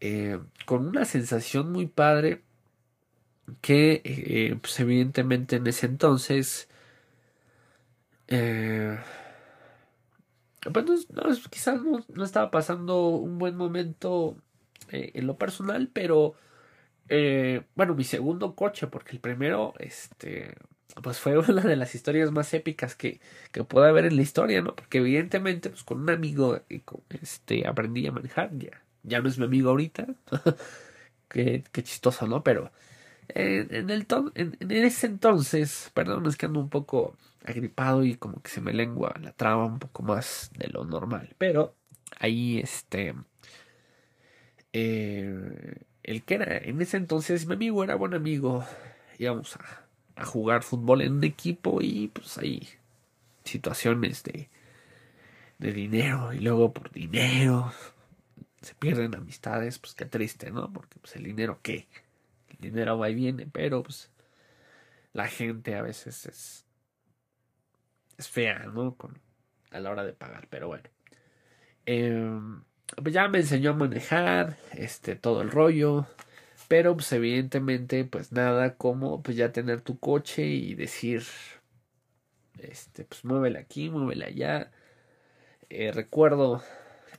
eh, 0.00 0.38
con 0.66 0.86
una 0.86 1.04
sensación 1.04 1.72
muy 1.72 1.86
padre 1.86 2.42
que 3.60 4.02
eh, 4.04 4.56
pues 4.60 4.80
evidentemente 4.80 5.56
en 5.56 5.66
ese 5.66 5.86
entonces 5.86 6.68
pues 10.72 10.84
no, 11.10 11.22
quizás 11.50 11.80
no, 11.82 12.24
estaba 12.24 12.50
pasando 12.50 13.08
un 13.08 13.38
buen 13.38 13.56
momento 13.56 14.36
en 14.90 15.26
lo 15.26 15.36
personal 15.38 15.88
pero 15.92 16.34
bueno 17.74 17.94
mi 17.94 18.04
segundo 18.04 18.54
coche 18.54 18.86
porque 18.88 19.12
el 19.12 19.20
primero 19.20 19.74
este 19.78 20.54
pues 21.02 21.18
fue 21.18 21.38
una 21.50 21.62
de 21.62 21.76
las 21.76 21.94
historias 21.94 22.30
más 22.32 22.52
épicas 22.54 22.94
que, 22.94 23.20
que 23.52 23.64
puede 23.64 23.88
haber 23.88 24.06
en 24.06 24.16
la 24.16 24.22
historia, 24.22 24.62
¿no? 24.62 24.74
Porque 24.74 24.98
evidentemente, 24.98 25.70
pues 25.70 25.84
con 25.84 26.00
un 26.00 26.10
amigo 26.10 26.60
este, 27.20 27.66
aprendí 27.66 28.06
a 28.06 28.12
manejar, 28.12 28.56
ya, 28.56 28.82
ya 29.02 29.20
no 29.20 29.28
es 29.28 29.38
mi 29.38 29.44
amigo 29.44 29.70
ahorita, 29.70 30.06
qué, 31.28 31.64
qué 31.72 31.82
chistoso, 31.82 32.26
¿no? 32.26 32.42
Pero 32.42 32.70
en, 33.28 33.90
el 33.90 34.06
en, 34.34 34.56
en, 34.60 34.70
ese 34.70 35.06
entonces, 35.06 35.90
perdón, 35.94 36.26
es 36.26 36.36
que 36.36 36.46
ando 36.46 36.60
un 36.60 36.70
poco 36.70 37.16
agripado 37.44 38.04
y 38.04 38.16
como 38.16 38.42
que 38.42 38.50
se 38.50 38.60
me 38.60 38.72
lengua 38.72 39.14
la 39.22 39.32
traba 39.32 39.66
un 39.66 39.78
poco 39.78 40.02
más 40.02 40.50
de 40.58 40.68
lo 40.68 40.84
normal, 40.84 41.34
pero 41.38 41.74
ahí 42.18 42.58
este... 42.58 43.14
Eh, 44.72 45.82
el 46.06 46.22
que 46.24 46.36
era 46.36 46.56
en 46.56 46.80
ese 46.80 46.96
entonces 46.96 47.46
mi 47.46 47.54
amigo 47.54 47.84
era 47.84 47.94
buen 47.96 48.14
amigo, 48.14 48.64
íbamos 49.18 49.56
a 49.56 49.86
a 50.16 50.24
jugar 50.24 50.62
fútbol 50.62 51.02
en 51.02 51.12
un 51.12 51.24
equipo 51.24 51.80
y 51.82 52.08
pues 52.08 52.38
hay 52.38 52.66
situaciones 53.44 54.22
de, 54.24 54.48
de 55.58 55.72
dinero 55.72 56.32
y 56.32 56.40
luego 56.40 56.72
por 56.72 56.90
dinero 56.90 57.72
se 58.62 58.74
pierden 58.74 59.14
amistades, 59.14 59.78
pues 59.78 59.94
qué 59.94 60.06
triste, 60.06 60.50
¿no? 60.50 60.72
Porque 60.72 60.98
pues 60.98 61.14
el 61.16 61.24
dinero 61.24 61.60
qué, 61.62 61.86
el 62.48 62.56
dinero 62.58 62.98
va 62.98 63.10
y 63.10 63.14
viene, 63.14 63.46
pero 63.46 63.82
pues 63.82 64.10
la 65.12 65.28
gente 65.28 65.76
a 65.76 65.82
veces 65.82 66.26
es 66.26 66.66
es 68.16 68.28
fea, 68.28 68.60
¿no? 68.72 68.96
Con, 68.96 69.18
a 69.70 69.78
la 69.80 69.90
hora 69.90 70.04
de 70.04 70.14
pagar, 70.14 70.48
pero 70.48 70.68
bueno. 70.68 70.88
Pues 71.84 72.66
ya 73.10 73.28
me 73.28 73.38
enseñó 73.38 73.70
a 73.70 73.74
manejar, 73.74 74.56
este, 74.72 75.16
todo 75.16 75.42
el 75.42 75.50
rollo. 75.50 76.06
Pero 76.68 76.94
pues 76.94 77.12
evidentemente 77.12 78.04
pues 78.04 78.32
nada 78.32 78.76
como 78.76 79.22
pues 79.22 79.36
ya 79.36 79.52
tener 79.52 79.82
tu 79.82 79.98
coche 79.98 80.46
y 80.46 80.74
decir 80.74 81.22
este 82.58 83.04
pues 83.04 83.24
muévela 83.24 83.60
aquí, 83.60 83.90
muévela 83.90 84.26
allá. 84.26 84.72
Eh, 85.68 85.92
recuerdo 85.92 86.62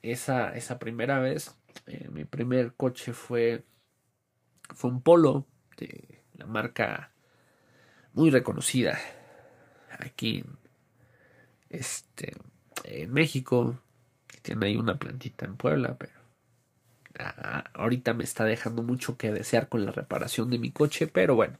esa, 0.01 0.56
esa 0.56 0.80
primera 0.80 1.19
vez, 1.19 1.56
eh, 1.88 2.10
mi 2.12 2.25
primer 2.25 2.73
coche 2.75 3.13
fue 3.13 3.63
fue 4.75 4.89
un 4.91 5.01
Polo 5.01 5.47
de 5.77 6.23
la 6.34 6.45
marca 6.45 7.13
muy 8.13 8.32
reconocida 8.32 8.99
aquí 9.99 10.43
este 11.69 12.34
en 12.84 13.13
México 13.13 13.80
tiene 14.48 14.68
ahí 14.68 14.78
una 14.78 14.98
plantita 14.98 15.46
en 15.46 15.58
Puebla 15.58 15.98
pero 15.98 16.14
ahorita 17.74 18.14
me 18.14 18.24
está 18.24 18.46
dejando 18.46 18.82
mucho 18.82 19.18
que 19.18 19.32
desear 19.32 19.68
con 19.68 19.86
la 19.86 19.92
reparación 19.92 20.50
de 20.50 20.60
mi 20.60 20.72
coche, 20.72 21.08
pero 21.08 21.36
bueno, 21.36 21.58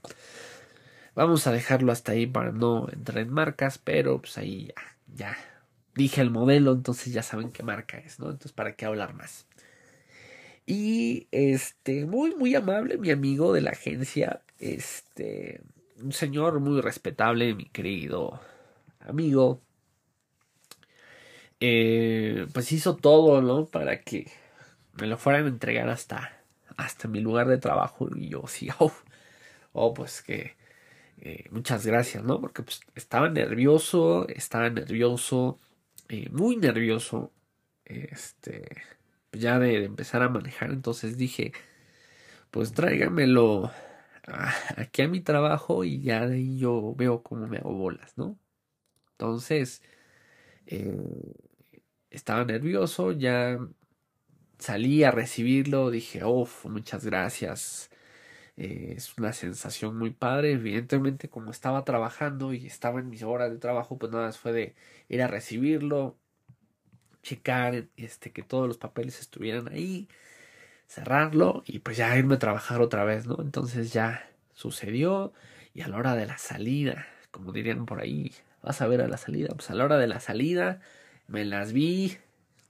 vamos 1.16 1.48
a 1.48 1.52
dejarlo 1.52 1.92
hasta 1.92 2.14
ahí 2.14 2.28
para 2.28 2.52
no 2.52 2.88
entrar 2.90 3.18
en 3.18 3.34
marcas, 3.34 3.78
pero 3.78 4.22
pues 4.22 4.38
ahí 4.38 4.68
ya, 4.68 4.76
ya 5.16 5.38
dije 5.96 6.22
el 6.22 6.30
modelo, 6.30 6.74
entonces 6.74 7.12
ya 7.12 7.24
saben 7.24 7.52
qué 7.52 7.64
marca 7.64 7.98
es, 7.98 8.20
¿no? 8.20 8.28
Entonces, 8.28 8.54
¿para 8.54 8.76
qué 8.76 8.86
hablar 8.86 9.16
más? 9.16 9.48
Y 10.66 11.28
este, 11.32 12.06
muy, 12.06 12.36
muy 12.36 12.54
amable, 12.54 12.98
mi 12.98 13.10
amigo 13.10 13.54
de 13.54 13.62
la 13.62 13.72
agencia, 13.72 14.42
este, 14.60 15.62
un 16.02 16.12
señor 16.12 16.60
muy 16.60 16.82
respetable, 16.82 17.56
mi 17.56 17.66
querido 17.66 18.40
amigo, 19.00 19.62
eh, 21.60 22.48
pues 22.54 22.72
hizo 22.72 22.96
todo, 22.98 23.42
¿no? 23.42 23.66
Para 23.68 24.02
que 24.02 24.32
me 25.00 25.08
lo 25.08 25.18
fueran 25.18 25.46
a 25.46 25.50
entregar 25.50 25.90
hasta, 25.90 26.42
hasta 26.78 27.08
mi 27.08 27.22
lugar 27.22 27.48
de 27.48 27.58
trabajo 27.58 28.10
y 28.16 28.30
yo 28.30 28.44
sí, 28.48 28.70
oh, 28.80 28.94
oh 29.74 29.94
pues 29.94 30.22
que 30.22 30.56
eh, 31.20 31.46
muchas 31.52 31.86
gracias, 31.86 32.24
¿no? 32.24 32.42
Porque 32.42 32.64
pues, 32.64 32.82
estaba 32.96 33.30
nervioso, 33.30 34.28
estaba 34.30 34.70
nervioso, 34.70 35.60
eh, 36.10 36.30
muy 36.32 36.58
nervioso, 36.58 37.34
este, 37.86 38.66
ya 39.34 39.60
de, 39.60 39.86
empezar 39.86 40.24
a 40.24 40.30
manejar, 40.30 40.72
entonces 40.72 41.18
dije, 41.18 41.54
pues 42.52 42.74
tráigamelo 42.74 43.72
aquí 44.78 45.02
a 45.04 45.08
mi 45.08 45.22
trabajo 45.22 45.84
y 45.84 46.02
ya 46.02 46.28
de 46.28 46.36
ahí 46.36 46.60
yo 46.60 46.94
veo 46.96 47.24
cómo 47.24 47.48
me 47.48 47.58
hago 47.58 47.74
bolas, 47.74 48.18
¿no? 48.18 48.38
Entonces, 49.14 49.84
eh, 50.68 50.98
estaba 52.10 52.46
nervioso, 52.46 53.12
ya 53.12 53.60
salí 54.60 55.04
a 55.04 55.12
recibirlo, 55.12 55.92
dije, 55.92 56.24
uff, 56.26 56.66
muchas 56.66 57.06
gracias. 57.06 57.90
Eh, 58.58 58.96
es 58.98 59.18
una 59.18 59.34
sensación 59.34 59.98
muy 59.98 60.12
padre. 60.12 60.54
Evidentemente, 60.54 61.30
como 61.30 61.52
estaba 61.52 61.84
trabajando 61.86 62.54
y 62.54 62.66
estaba 62.68 63.00
en 63.00 63.10
mis 63.10 63.24
horas 63.24 63.52
de 63.52 63.60
trabajo, 63.60 63.98
pues 63.98 64.12
nada 64.12 64.26
más 64.28 64.38
fue 64.40 64.52
de 64.54 64.76
ir 65.10 65.22
a 65.22 65.28
recibirlo, 65.28 66.18
checar 67.24 67.88
este, 67.98 68.32
que 68.32 68.44
todos 68.44 68.68
los 68.68 68.78
papeles 68.78 69.20
estuvieran 69.20 69.68
ahí, 69.70 70.08
cerrarlo 70.88 71.64
y 71.68 71.80
pues 71.80 71.98
ya 71.98 72.18
irme 72.18 72.36
a 72.36 72.40
trabajar 72.40 72.82
otra 72.82 73.04
vez, 73.06 73.28
¿no? 73.28 73.38
Entonces 73.42 73.94
ya 73.94 74.30
sucedió 74.54 75.34
y 75.74 75.82
a 75.82 75.88
la 75.90 75.98
hora 75.98 76.16
de 76.16 76.26
la 76.28 76.38
salida, 76.38 77.08
como 77.32 77.52
dirían 77.54 77.86
por 77.86 78.00
ahí, 78.02 78.34
vas 78.64 78.82
a 78.82 78.88
ver 78.88 79.02
a 79.02 79.08
la 79.08 79.18
salida, 79.18 79.50
pues 79.56 79.70
a 79.72 79.76
la 79.76 79.86
hora 79.86 79.98
de 79.98 80.08
la 80.08 80.20
salida 80.20 80.82
me 81.28 81.46
las 81.46 81.74
vi, 81.74 82.18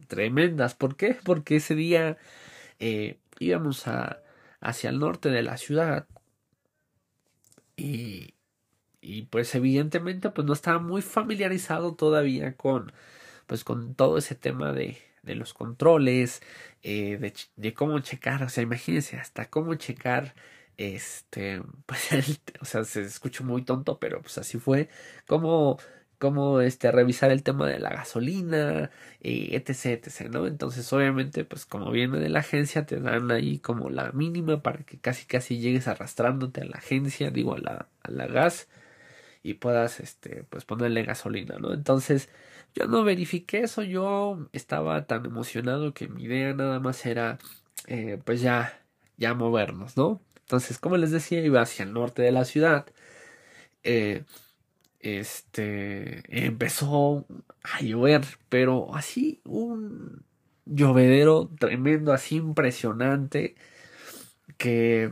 tremendas. 0.08 0.76
¿Por 0.76 0.96
qué? 0.98 1.18
Porque 1.24 1.58
ese 1.58 1.76
día 1.76 2.18
eh, 2.80 3.20
íbamos 3.40 3.88
a, 3.88 4.22
hacia 4.62 4.90
el 4.90 5.00
norte 5.00 5.30
de 5.30 5.44
la 5.44 5.58
ciudad 5.58 6.08
y, 7.76 8.34
y 9.02 9.24
pues 9.24 9.54
evidentemente 9.56 10.30
pues 10.32 10.48
no 10.48 10.54
estaba 10.54 10.80
muy 10.80 11.02
familiarizado 11.02 11.96
todavía 11.96 12.56
con 12.58 12.92
pues 13.48 13.64
con 13.64 13.96
todo 13.96 14.18
ese 14.18 14.36
tema 14.36 14.74
de, 14.74 14.98
de 15.24 15.36
los 15.36 15.54
controles, 15.54 16.42
eh, 16.84 17.34
de, 17.56 17.74
cómo 17.74 18.00
checar, 18.00 18.44
o 18.44 18.50
sea, 18.50 18.64
imagínense, 18.64 19.18
hasta 19.18 19.50
cómo 19.50 19.76
checar, 19.76 20.36
este, 20.78 21.62
pues, 21.86 22.10
o 22.62 22.66
sea, 22.66 22.84
se 22.86 23.02
escucha 23.02 23.44
muy 23.44 23.64
tonto, 23.64 24.00
pero 24.00 24.22
pues 24.22 24.38
así 24.38 24.60
fue, 24.60 24.90
cómo 25.28 25.80
cómo 26.20 26.62
este, 26.62 26.92
revisar 26.92 27.32
el 27.32 27.44
tema 27.44 27.68
de 27.68 27.80
la 27.80 27.90
gasolina, 27.90 28.92
y 29.22 29.56
etc, 29.56 29.86
etc, 29.86 30.30
¿no? 30.32 30.48
Entonces, 30.48 30.92
obviamente, 30.94 31.46
pues 31.46 31.66
como 31.66 31.92
viene 31.92 32.20
de 32.20 32.30
la 32.30 32.40
agencia, 32.40 32.86
te 32.86 33.00
dan 33.00 33.32
ahí 33.32 33.60
como 33.60 33.90
la 33.90 34.12
mínima 34.12 34.62
para 34.62 34.80
que 34.84 35.00
casi 35.00 35.26
casi 35.26 35.60
llegues 35.60 35.88
arrastrándote 35.88 36.62
a 36.62 36.66
la 36.66 36.78
agencia, 36.78 37.32
digo, 37.32 37.56
a 37.56 37.60
la, 37.60 37.90
a 38.04 38.12
la 38.12 38.28
gas, 38.28 38.68
y 39.44 39.56
puedas, 39.56 40.00
este, 40.00 40.44
pues 40.50 40.66
ponerle 40.66 41.04
gasolina, 41.04 41.58
¿no? 41.60 41.74
Entonces, 41.74 42.30
yo 42.76 42.88
no 42.88 43.04
verifiqué 43.04 43.62
eso, 43.62 43.84
yo 43.84 44.50
estaba 44.54 45.08
tan 45.08 45.26
emocionado 45.26 45.94
que 45.94 46.08
mi 46.08 46.24
idea 46.26 46.54
nada 46.54 46.80
más 46.80 47.06
era, 47.06 47.40
eh, 47.88 48.20
pues 48.26 48.42
ya, 48.42 48.82
ya 49.18 49.34
movernos, 49.34 49.98
¿no? 49.98 50.22
Entonces, 50.42 50.80
como 50.80 50.98
les 50.98 51.12
decía, 51.12 51.42
iba 51.44 51.62
hacia 51.62 51.84
el 51.84 51.94
norte 51.94 52.22
de 52.22 52.32
la 52.32 52.46
ciudad. 52.46 52.88
Eh, 53.84 54.24
este 55.00 56.24
empezó 56.28 57.26
a 57.64 57.82
llover, 57.82 58.24
pero 58.50 58.96
así 58.96 59.42
un 59.46 60.24
llovedero 60.66 61.50
tremendo, 61.60 62.14
así 62.14 62.38
impresionante, 62.38 63.56
que, 64.58 65.12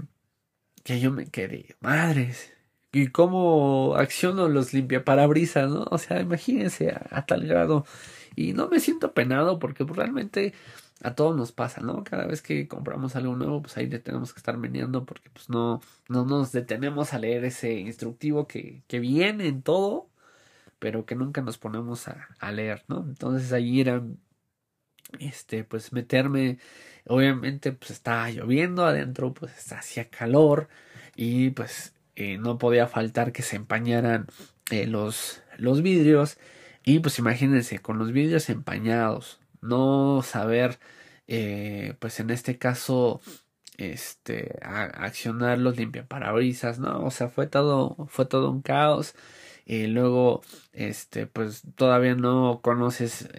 que 0.84 1.00
yo 1.00 1.12
me 1.12 1.28
quedé, 1.28 1.76
madres, 1.82 2.54
y 2.96 3.08
cómo 3.08 3.96
acciono 3.98 4.48
los 4.48 4.74
limpiaparabrisas, 4.74 5.70
¿no? 5.70 5.86
O 5.92 5.98
sea, 5.98 6.22
imagínense 6.22 6.92
a, 6.92 7.26
tal 7.26 7.46
grado. 7.46 7.86
Y 8.38 8.54
no 8.54 8.70
me 8.70 8.80
siento 8.80 9.14
penado 9.14 9.60
porque 9.60 9.84
realmente 9.84 10.54
a 11.06 11.14
todos 11.16 11.36
nos 11.38 11.52
pasa, 11.52 11.82
¿no? 11.82 12.04
Cada 12.04 12.26
vez 12.26 12.42
que 12.42 12.68
compramos 12.68 13.16
algo 13.16 13.36
nuevo, 13.36 13.62
pues 13.62 13.78
ahí 13.78 13.88
le 13.88 14.00
tenemos 14.00 14.34
que 14.34 14.40
estar 14.40 14.58
meneando 14.58 15.06
porque 15.06 15.30
pues 15.30 15.50
no, 15.50 15.82
no 16.10 16.26
nos 16.26 16.52
detenemos 16.52 17.14
a 17.14 17.20
leer 17.20 17.46
ese 17.46 17.74
instructivo 17.74 18.48
que, 18.48 18.82
que 18.88 19.00
viene 19.00 19.48
en 19.48 19.62
todo, 19.62 20.10
pero 20.80 21.06
que 21.06 21.16
nunca 21.16 21.42
nos 21.42 21.60
ponemos 21.60 22.08
a, 22.08 22.52
leer, 22.52 22.84
¿no? 22.88 23.06
Entonces 23.08 23.54
ahí 23.54 23.82
era, 23.82 24.04
este, 25.20 25.64
pues 25.64 25.94
meterme, 25.94 26.58
obviamente 27.06 27.72
pues 27.72 27.92
estaba 27.92 28.30
lloviendo 28.32 28.86
adentro, 28.86 29.34
pues 29.34 29.72
hacía 29.74 30.10
calor 30.10 30.70
y 31.16 31.52
pues 31.52 31.94
eh, 32.16 32.38
no 32.40 32.58
podía 32.58 32.88
faltar 32.88 33.32
que 33.32 33.44
se 33.44 33.58
empañaran 33.58 34.28
eh, 34.72 34.88
los, 34.88 35.44
los 35.58 35.82
vidrios. 35.84 36.38
Y 36.84 37.00
pues 37.00 37.20
imagínense, 37.20 37.80
con 37.80 38.00
los 38.00 38.12
vidrios 38.12 38.50
empañados, 38.50 39.40
no 39.62 40.22
saber, 40.24 40.80
eh, 41.28 41.96
pues 42.00 42.20
en 42.20 42.30
este 42.30 42.58
caso, 42.58 43.22
este, 43.78 44.58
accionar 44.62 45.58
los 45.60 45.78
limpiaparabrisas, 45.78 46.80
¿no? 46.80 47.04
O 47.06 47.12
sea, 47.12 47.30
fue 47.30 47.48
todo, 47.48 47.96
fue 48.10 48.26
todo 48.26 48.52
un 48.52 48.62
caos. 48.62 49.16
Y 49.66 49.88
luego, 49.88 50.42
este, 50.74 51.28
pues 51.28 51.64
todavía 51.76 52.16
no 52.16 52.62
conoces 52.64 53.30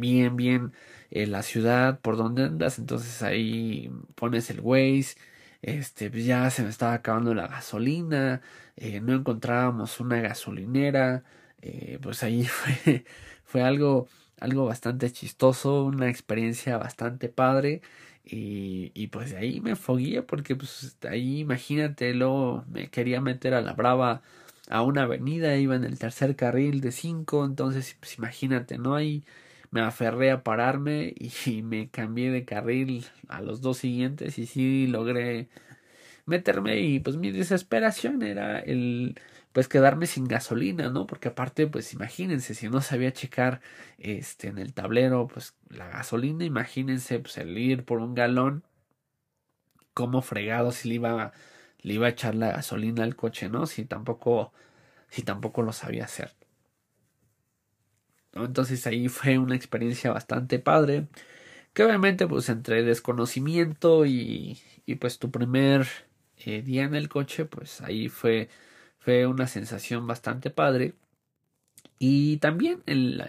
bien, 0.00 0.36
bien 0.36 0.72
la 1.10 1.42
ciudad, 1.42 2.00
por 2.00 2.16
donde 2.16 2.44
andas, 2.44 2.78
entonces 2.78 3.22
ahí 3.22 3.90
pones 4.16 4.50
el 4.50 4.60
Waze 4.60 5.16
este, 5.64 6.10
pues 6.10 6.26
ya 6.26 6.50
se 6.50 6.62
me 6.62 6.68
estaba 6.68 6.92
acabando 6.94 7.34
la 7.34 7.46
gasolina, 7.48 8.42
eh, 8.76 9.00
no 9.00 9.14
encontrábamos 9.14 9.98
una 9.98 10.20
gasolinera, 10.20 11.24
eh, 11.62 11.98
pues 12.02 12.22
ahí 12.22 12.44
fue, 12.84 13.04
fue 13.44 13.62
algo, 13.62 14.08
algo 14.40 14.66
bastante 14.66 15.10
chistoso, 15.12 15.84
una 15.84 16.08
experiencia 16.10 16.78
bastante 16.78 17.28
padre. 17.28 17.82
Y, 18.24 18.90
y 18.94 19.08
pues 19.08 19.30
de 19.32 19.38
ahí 19.38 19.60
me 19.60 19.76
fogué 19.76 20.22
porque 20.22 20.56
pues 20.56 20.96
ahí 21.08 21.40
imagínate, 21.40 22.14
luego 22.14 22.64
me 22.70 22.88
quería 22.88 23.20
meter 23.20 23.54
a 23.54 23.60
la 23.60 23.74
brava 23.74 24.22
a 24.70 24.82
una 24.82 25.02
avenida, 25.02 25.56
iba 25.56 25.76
en 25.76 25.84
el 25.84 25.98
tercer 25.98 26.36
carril 26.36 26.80
de 26.80 26.92
cinco, 26.92 27.44
entonces 27.44 27.96
pues 28.00 28.16
imagínate, 28.18 28.78
¿no? 28.78 28.94
hay 28.94 29.24
me 29.74 29.80
aferré 29.80 30.30
a 30.30 30.44
pararme 30.44 31.14
y, 31.46 31.62
me 31.62 31.88
cambié 31.90 32.30
de 32.30 32.44
carril 32.44 33.06
a 33.28 33.42
los 33.42 33.60
dos 33.60 33.78
siguientes 33.78 34.38
y 34.38 34.46
sí 34.46 34.86
logré 34.86 35.48
meterme 36.26 36.80
y 36.80 37.00
pues 37.00 37.16
mi 37.16 37.32
desesperación 37.32 38.22
era 38.22 38.60
el 38.60 39.18
pues 39.54 39.68
quedarme 39.68 40.06
sin 40.06 40.26
gasolina, 40.26 40.90
¿no? 40.90 41.06
Porque 41.06 41.28
aparte, 41.28 41.68
pues 41.68 41.94
imagínense, 41.94 42.54
si 42.54 42.68
no 42.68 42.82
sabía 42.82 43.12
checar 43.14 43.62
este 43.98 44.48
en 44.48 44.58
el 44.58 44.74
tablero, 44.74 45.28
pues 45.28 45.54
la 45.70 45.88
gasolina, 45.88 46.44
imagínense, 46.44 47.20
pues 47.20 47.38
el 47.38 47.56
ir 47.58 47.84
por 47.86 48.00
un 48.00 48.14
galón, 48.14 48.64
como 49.94 50.22
fregado 50.22 50.72
si 50.72 50.88
le 50.88 50.96
iba, 50.96 51.32
le 51.82 51.94
iba 51.94 52.06
a 52.06 52.10
echar 52.10 52.34
la 52.34 52.52
gasolina 52.52 53.04
al 53.04 53.16
coche, 53.16 53.48
¿no? 53.48 53.66
Si 53.66 53.84
tampoco, 53.84 54.52
si 55.10 55.22
tampoco 55.22 55.62
lo 55.62 55.72
sabía 55.72 56.04
hacer. 56.04 56.34
Entonces 58.32 58.86
ahí 58.86 59.08
fue 59.08 59.38
una 59.38 59.54
experiencia 59.56 60.10
bastante 60.12 60.58
padre. 60.58 61.06
Que 61.74 61.84
obviamente 61.84 62.26
pues 62.28 62.48
entre 62.50 62.84
desconocimiento 62.84 64.06
y, 64.06 64.60
y 64.86 64.96
pues 64.96 65.18
tu 65.18 65.30
primer 65.30 65.88
eh, 66.38 66.62
día 66.62 66.84
en 66.84 66.94
el 66.96 67.08
coche 67.08 67.44
pues 67.46 67.80
ahí 67.82 68.08
fue, 68.08 68.48
fue 69.04 69.26
una 69.26 69.46
sensación 69.46 70.06
bastante 70.06 70.50
padre. 70.50 70.94
Y 71.98 72.38
también 72.38 72.82
el, 72.86 73.22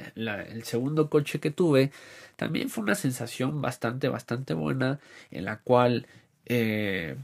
segundo 0.64 1.10
coche 1.10 1.40
que 1.40 1.52
tuve 1.52 1.92
también 2.36 2.70
fue 2.70 2.84
una 2.84 2.96
sensación 2.96 3.62
bastante, 3.62 4.10
bastante 4.10 4.54
buena 4.54 5.00
en 5.32 5.46
la 5.46 5.60
cual 5.60 6.08
eh, 6.46 7.16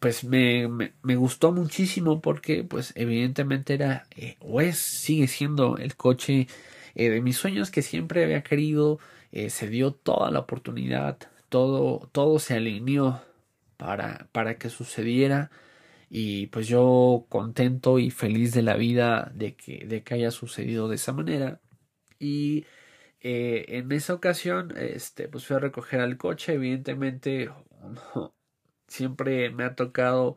pues 0.00 0.24
me, 0.24 0.68
me, 1.02 1.16
gustó 1.16 1.52
muchísimo 1.52 2.20
porque 2.20 2.64
pues 2.64 2.92
evidentemente 2.96 3.74
era 3.74 4.06
eh, 4.16 4.36
o 4.40 4.60
es, 4.60 4.78
sigue 4.78 5.28
siendo 5.28 5.76
el 5.76 5.96
coche 5.96 6.48
eh, 6.94 7.10
de 7.10 7.20
mis 7.20 7.36
sueños 7.36 7.70
que 7.70 7.82
siempre 7.82 8.24
había 8.24 8.42
querido, 8.42 8.98
se 9.48 9.68
dio 9.68 9.92
toda 9.92 10.30
la 10.30 10.40
oportunidad, 10.40 11.18
todo, 11.48 12.08
todo 12.12 12.38
se 12.38 12.54
alineó 12.54 13.20
para, 13.76 14.26
para 14.32 14.56
que 14.58 14.70
sucediera 14.70 15.50
y 16.10 16.46
pues 16.48 16.68
yo 16.68 17.26
contento 17.28 17.98
y 17.98 18.10
feliz 18.10 18.52
de 18.54 18.62
la 18.62 18.76
vida 18.76 19.30
de 19.34 19.56
que, 19.56 19.86
de 19.86 20.02
que 20.02 20.14
haya 20.14 20.30
sucedido 20.30 20.88
de 20.88 20.96
esa 20.96 21.12
manera. 21.12 21.60
Y 22.18 22.66
eh, 23.20 23.66
en 23.78 23.92
esa 23.92 24.14
ocasión 24.14 24.74
este 24.76 25.28
pues 25.28 25.46
fui 25.46 25.56
a 25.56 25.60
recoger 25.60 26.00
al 26.00 26.16
coche 26.18 26.54
evidentemente 26.54 27.50
siempre 28.88 29.50
me 29.50 29.64
ha 29.64 29.74
tocado 29.76 30.36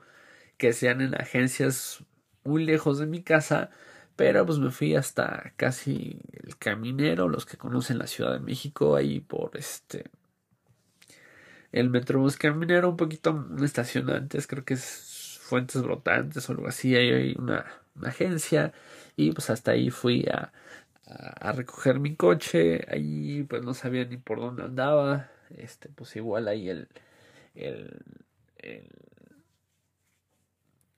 que 0.57 0.73
sean 0.73 1.01
en 1.01 1.15
agencias 1.15 2.03
muy 2.43 2.65
lejos 2.65 2.99
de 2.99 3.07
mi 3.07 3.23
casa 3.23 3.71
pero 4.15 4.45
pues 4.45 4.59
me 4.59 4.71
fui 4.71 4.95
hasta 4.95 5.53
casi 5.57 6.19
el 6.33 6.57
Caminero, 6.57 7.27
los 7.27 7.45
que 7.45 7.57
conocen 7.57 7.97
la 7.97 8.07
Ciudad 8.07 8.33
de 8.33 8.39
México, 8.39 8.95
ahí 8.95 9.19
por 9.19 9.57
este 9.57 10.11
el 11.71 11.89
Metrobús 11.89 12.37
Caminero, 12.37 12.89
un 12.89 12.97
poquito 12.97 13.31
una 13.31 13.65
estación 13.65 14.09
antes, 14.09 14.47
creo 14.47 14.65
que 14.65 14.75
es 14.75 14.83
Fuentes 15.51 15.81
Brotantes 15.81 16.49
o 16.49 16.53
algo 16.53 16.67
así, 16.69 16.95
ahí 16.95 17.11
hay 17.11 17.35
una, 17.37 17.65
agencia 18.03 18.71
y 19.17 19.33
pues 19.33 19.49
hasta 19.49 19.71
ahí 19.71 19.89
fui 19.89 20.25
a, 20.31 20.53
a, 21.05 21.51
recoger 21.51 21.99
mi 21.99 22.15
coche, 22.15 22.85
ahí 22.89 23.43
pues 23.43 23.61
no 23.61 23.73
sabía 23.73 24.05
ni 24.05 24.15
por 24.15 24.39
dónde 24.39 24.63
andaba, 24.63 25.29
este 25.57 25.89
pues 25.89 26.15
igual 26.15 26.47
ahí 26.47 26.69
el, 26.69 26.87
el, 27.53 27.99
el 28.59 28.87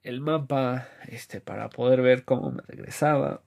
el 0.04 0.22
mapa 0.22 0.88
este, 1.08 1.42
para 1.42 1.70
poder 1.70 2.02
ver 2.02 2.26
cómo 2.26 2.52
me 2.52 2.62
regresaba. 2.68 3.42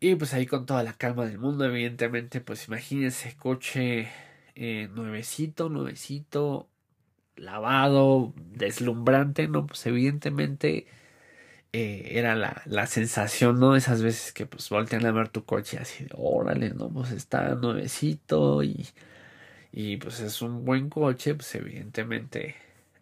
Y 0.00 0.14
pues 0.16 0.34
ahí 0.34 0.46
con 0.46 0.66
toda 0.66 0.82
la 0.82 0.94
calma 0.94 1.26
del 1.26 1.38
mundo, 1.38 1.64
evidentemente, 1.64 2.40
pues 2.40 2.68
imagínense 2.68 3.36
coche 3.36 4.08
eh, 4.54 4.88
nuevecito, 4.94 5.68
nuevecito, 5.68 6.68
lavado, 7.36 8.32
deslumbrante, 8.52 9.48
¿no? 9.48 9.66
Pues 9.66 9.84
evidentemente 9.86 10.86
eh, 11.72 12.18
era 12.18 12.36
la, 12.36 12.62
la, 12.66 12.86
sensación, 12.86 13.58
¿no? 13.60 13.76
Esas 13.76 14.02
veces 14.02 14.32
que 14.32 14.46
pues 14.46 14.70
voltean 14.70 15.04
a 15.06 15.12
ver 15.12 15.28
tu 15.28 15.44
coche 15.44 15.78
así 15.78 16.06
órale, 16.14 16.70
¿no? 16.70 16.88
Pues 16.90 17.10
está 17.12 17.54
nuevecito 17.56 18.62
y, 18.62 18.86
y 19.72 19.96
pues 19.98 20.20
es 20.20 20.42
un 20.42 20.64
buen 20.64 20.88
coche, 20.90 21.34
pues 21.34 21.54
evidentemente, 21.56 22.56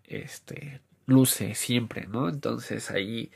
este, 0.07 0.81
luce 1.07 1.55
siempre, 1.55 2.07
¿no? 2.07 2.29
Entonces 2.29 2.91
ahí, 2.91 3.31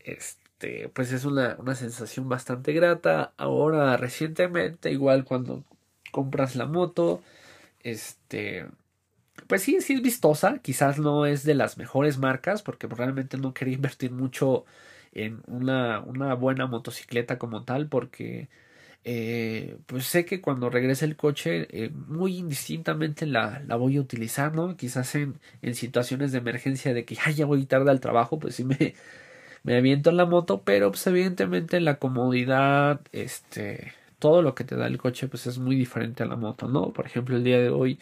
este, 0.00 0.88
pues 0.90 1.12
es 1.12 1.24
una, 1.24 1.56
una 1.58 1.74
sensación 1.74 2.28
bastante 2.28 2.72
grata. 2.72 3.32
Ahora, 3.38 3.96
recientemente, 3.96 4.90
igual 4.92 5.24
cuando 5.24 5.64
compras 6.12 6.56
la 6.56 6.66
moto, 6.66 7.22
este, 7.82 8.66
pues 9.50 9.62
sí, 9.64 9.80
sí 9.80 9.94
es 9.94 10.02
vistosa, 10.02 10.60
quizás 10.62 10.98
no 11.00 11.26
es 11.26 11.44
de 11.44 11.54
las 11.54 11.76
mejores 11.76 12.18
marcas, 12.18 12.62
porque 12.62 12.86
realmente 12.86 13.36
no 13.36 13.52
quería 13.54 13.74
invertir 13.76 14.12
mucho 14.12 14.64
en 15.12 15.42
una, 15.48 16.00
una 16.00 16.34
buena 16.34 16.66
motocicleta 16.68 17.38
como 17.38 17.64
tal, 17.64 17.88
porque 17.88 18.48
eh, 19.04 19.78
pues 19.86 20.06
sé 20.06 20.24
que 20.24 20.40
cuando 20.40 20.70
regrese 20.70 21.04
el 21.06 21.16
coche 21.16 21.66
eh, 21.70 21.90
muy 21.90 22.36
indistintamente 22.38 23.26
la, 23.26 23.60
la, 23.66 23.76
voy 23.76 23.96
a 23.96 24.00
utilizar, 24.02 24.54
¿no? 24.54 24.76
Quizás 24.76 25.14
en, 25.16 25.40
en 25.62 25.74
situaciones 25.74 26.32
de 26.32 26.38
emergencia 26.38 26.94
de 26.94 27.04
que 27.04 27.16
ya 27.34 27.46
voy 27.46 27.64
tarde 27.66 27.90
al 27.90 28.00
trabajo, 28.00 28.38
pues 28.38 28.54
sí 28.56 28.64
me, 28.64 28.94
me 29.64 29.76
aviento 29.76 30.10
en 30.10 30.16
la 30.16 30.26
moto, 30.26 30.62
pero 30.64 30.90
pues 30.92 31.06
evidentemente 31.08 31.80
la 31.80 31.98
comodidad, 31.98 33.00
este, 33.12 33.94
todo 34.20 34.42
lo 34.42 34.54
que 34.54 34.64
te 34.64 34.76
da 34.76 34.86
el 34.86 34.98
coche 34.98 35.28
pues 35.28 35.46
es 35.48 35.58
muy 35.58 35.76
diferente 35.76 36.22
a 36.22 36.26
la 36.26 36.36
moto, 36.36 36.68
¿no? 36.68 36.92
Por 36.92 37.06
ejemplo, 37.06 37.36
el 37.36 37.44
día 37.44 37.58
de 37.60 37.70
hoy, 37.70 37.98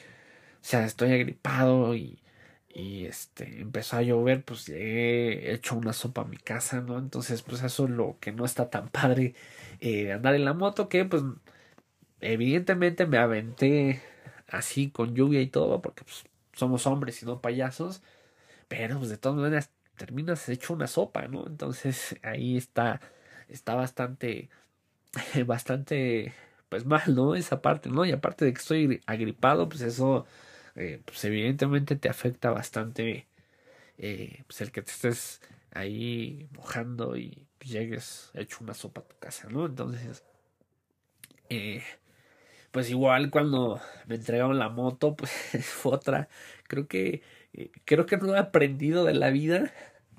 sea, 0.63 0.85
estoy 0.85 1.13
agripado 1.13 1.95
y, 1.95 2.21
y 2.69 3.07
este, 3.07 3.61
empezó 3.61 3.97
a 3.97 4.03
llover, 4.03 4.45
pues 4.45 4.69
he 4.69 5.53
hecho 5.53 5.77
una 5.77 5.93
sopa 5.93 6.23
a 6.23 6.25
mi 6.25 6.37
casa, 6.37 6.81
¿no? 6.81 6.99
Entonces, 6.99 7.43
pues 7.43 7.63
eso 7.63 7.85
es 7.85 7.91
lo 7.91 8.19
que 8.21 8.33
no 8.33 8.45
está 8.45 8.71
tan 8.71 8.89
padre 8.89 9.35
eh, 9.81 10.13
andar 10.13 10.35
en 10.35 10.45
la 10.45 10.55
moto, 10.55 10.89
que 10.89 11.05
pues 11.05 11.23
evidentemente 12.21 13.07
me 13.07 13.19
aventé 13.19 14.03
así 14.49 14.91
con 14.91 15.15
lluvia 15.15 15.41
y 15.41 15.49
todo, 15.49 15.81
porque 15.83 16.05
pues 16.05 16.25
somos 16.53 16.87
hombres 16.87 17.23
y 17.23 17.27
no 17.27 17.41
payasos, 17.41 18.03
pero 18.69 18.99
pues 18.99 19.11
de 19.11 19.19
todas 19.19 19.39
maneras 19.39 19.71
terminas 19.97 20.49
hecho 20.49 20.75
una 20.75 20.87
sopa, 20.87 21.29
¿no? 21.29 21.47
Entonces 21.47 22.17
ahí 22.23 22.57
está, 22.57 23.01
está 23.49 23.75
bastante, 23.75 24.51
bastante, 25.47 26.35
pues 26.69 26.87
mal, 26.87 27.15
¿no? 27.15 27.35
Esa 27.35 27.63
parte, 27.63 27.91
¿no? 27.91 28.05
Y 28.05 28.13
aparte 28.13 28.45
de 28.45 28.53
que 28.53 28.61
estoy 28.61 29.03
agripado, 29.07 29.69
pues 29.69 29.83
eso, 29.83 30.27
eh, 30.79 31.03
pues 31.05 31.25
evidentemente 31.25 31.97
te 31.97 32.09
afecta 32.09 32.51
bastante, 32.51 33.27
eh, 33.99 34.45
pues 34.47 34.61
el 34.61 34.71
que 34.71 34.83
te 34.83 34.93
estés 34.93 35.41
ahí 35.73 36.49
mojando 36.57 37.17
y 37.17 37.49
llegues 37.61 38.31
hecho 38.35 38.59
una 38.61 38.75
sopa 38.75 39.01
a 39.01 39.05
tu 39.09 39.17
casa, 39.19 39.49
¿no? 39.51 39.67
Entonces, 39.67 40.23
eh, 41.51 41.83
pues 42.71 42.91
igual 42.91 43.31
cuando 43.31 43.81
me 44.07 44.15
entregaron 44.17 44.59
la 44.61 44.69
moto, 44.69 45.17
pues 45.17 45.33
fue 45.65 45.95
otra, 45.95 46.29
creo 46.69 46.87
que 46.87 47.23
creo 47.85 48.07
que 48.07 48.17
no 48.19 48.37
he 48.37 48.39
aprendido 48.39 49.05
de 49.05 49.15
la 49.15 49.31
vida, 49.31 49.73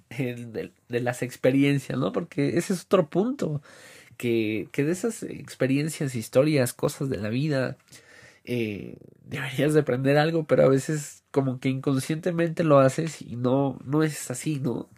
de, 0.09 0.73
de, 0.89 0.99
las 0.99 1.21
experiencias, 1.21 1.97
¿no? 1.97 2.11
Porque 2.11 2.57
ese 2.57 2.73
es 2.73 2.83
otro 2.85 3.09
punto, 3.09 3.61
que, 4.17 4.67
que 4.73 4.83
de 4.83 4.91
esas 4.91 5.23
experiencias, 5.23 6.15
historias, 6.15 6.73
cosas 6.73 7.09
de 7.09 7.17
la 7.17 7.29
vida, 7.29 7.77
eh, 8.45 8.97
deberías 9.23 9.73
de 9.73 9.81
aprender 9.81 10.17
algo, 10.17 10.45
pero 10.47 10.63
a 10.63 10.69
veces 10.69 11.23
como 11.31 11.59
que 11.59 11.69
inconscientemente 11.69 12.63
lo 12.63 12.79
haces 12.79 13.21
y 13.21 13.35
no, 13.35 13.79
no 13.85 14.03
es 14.03 14.31
así, 14.31 14.59
¿no? 14.59 14.89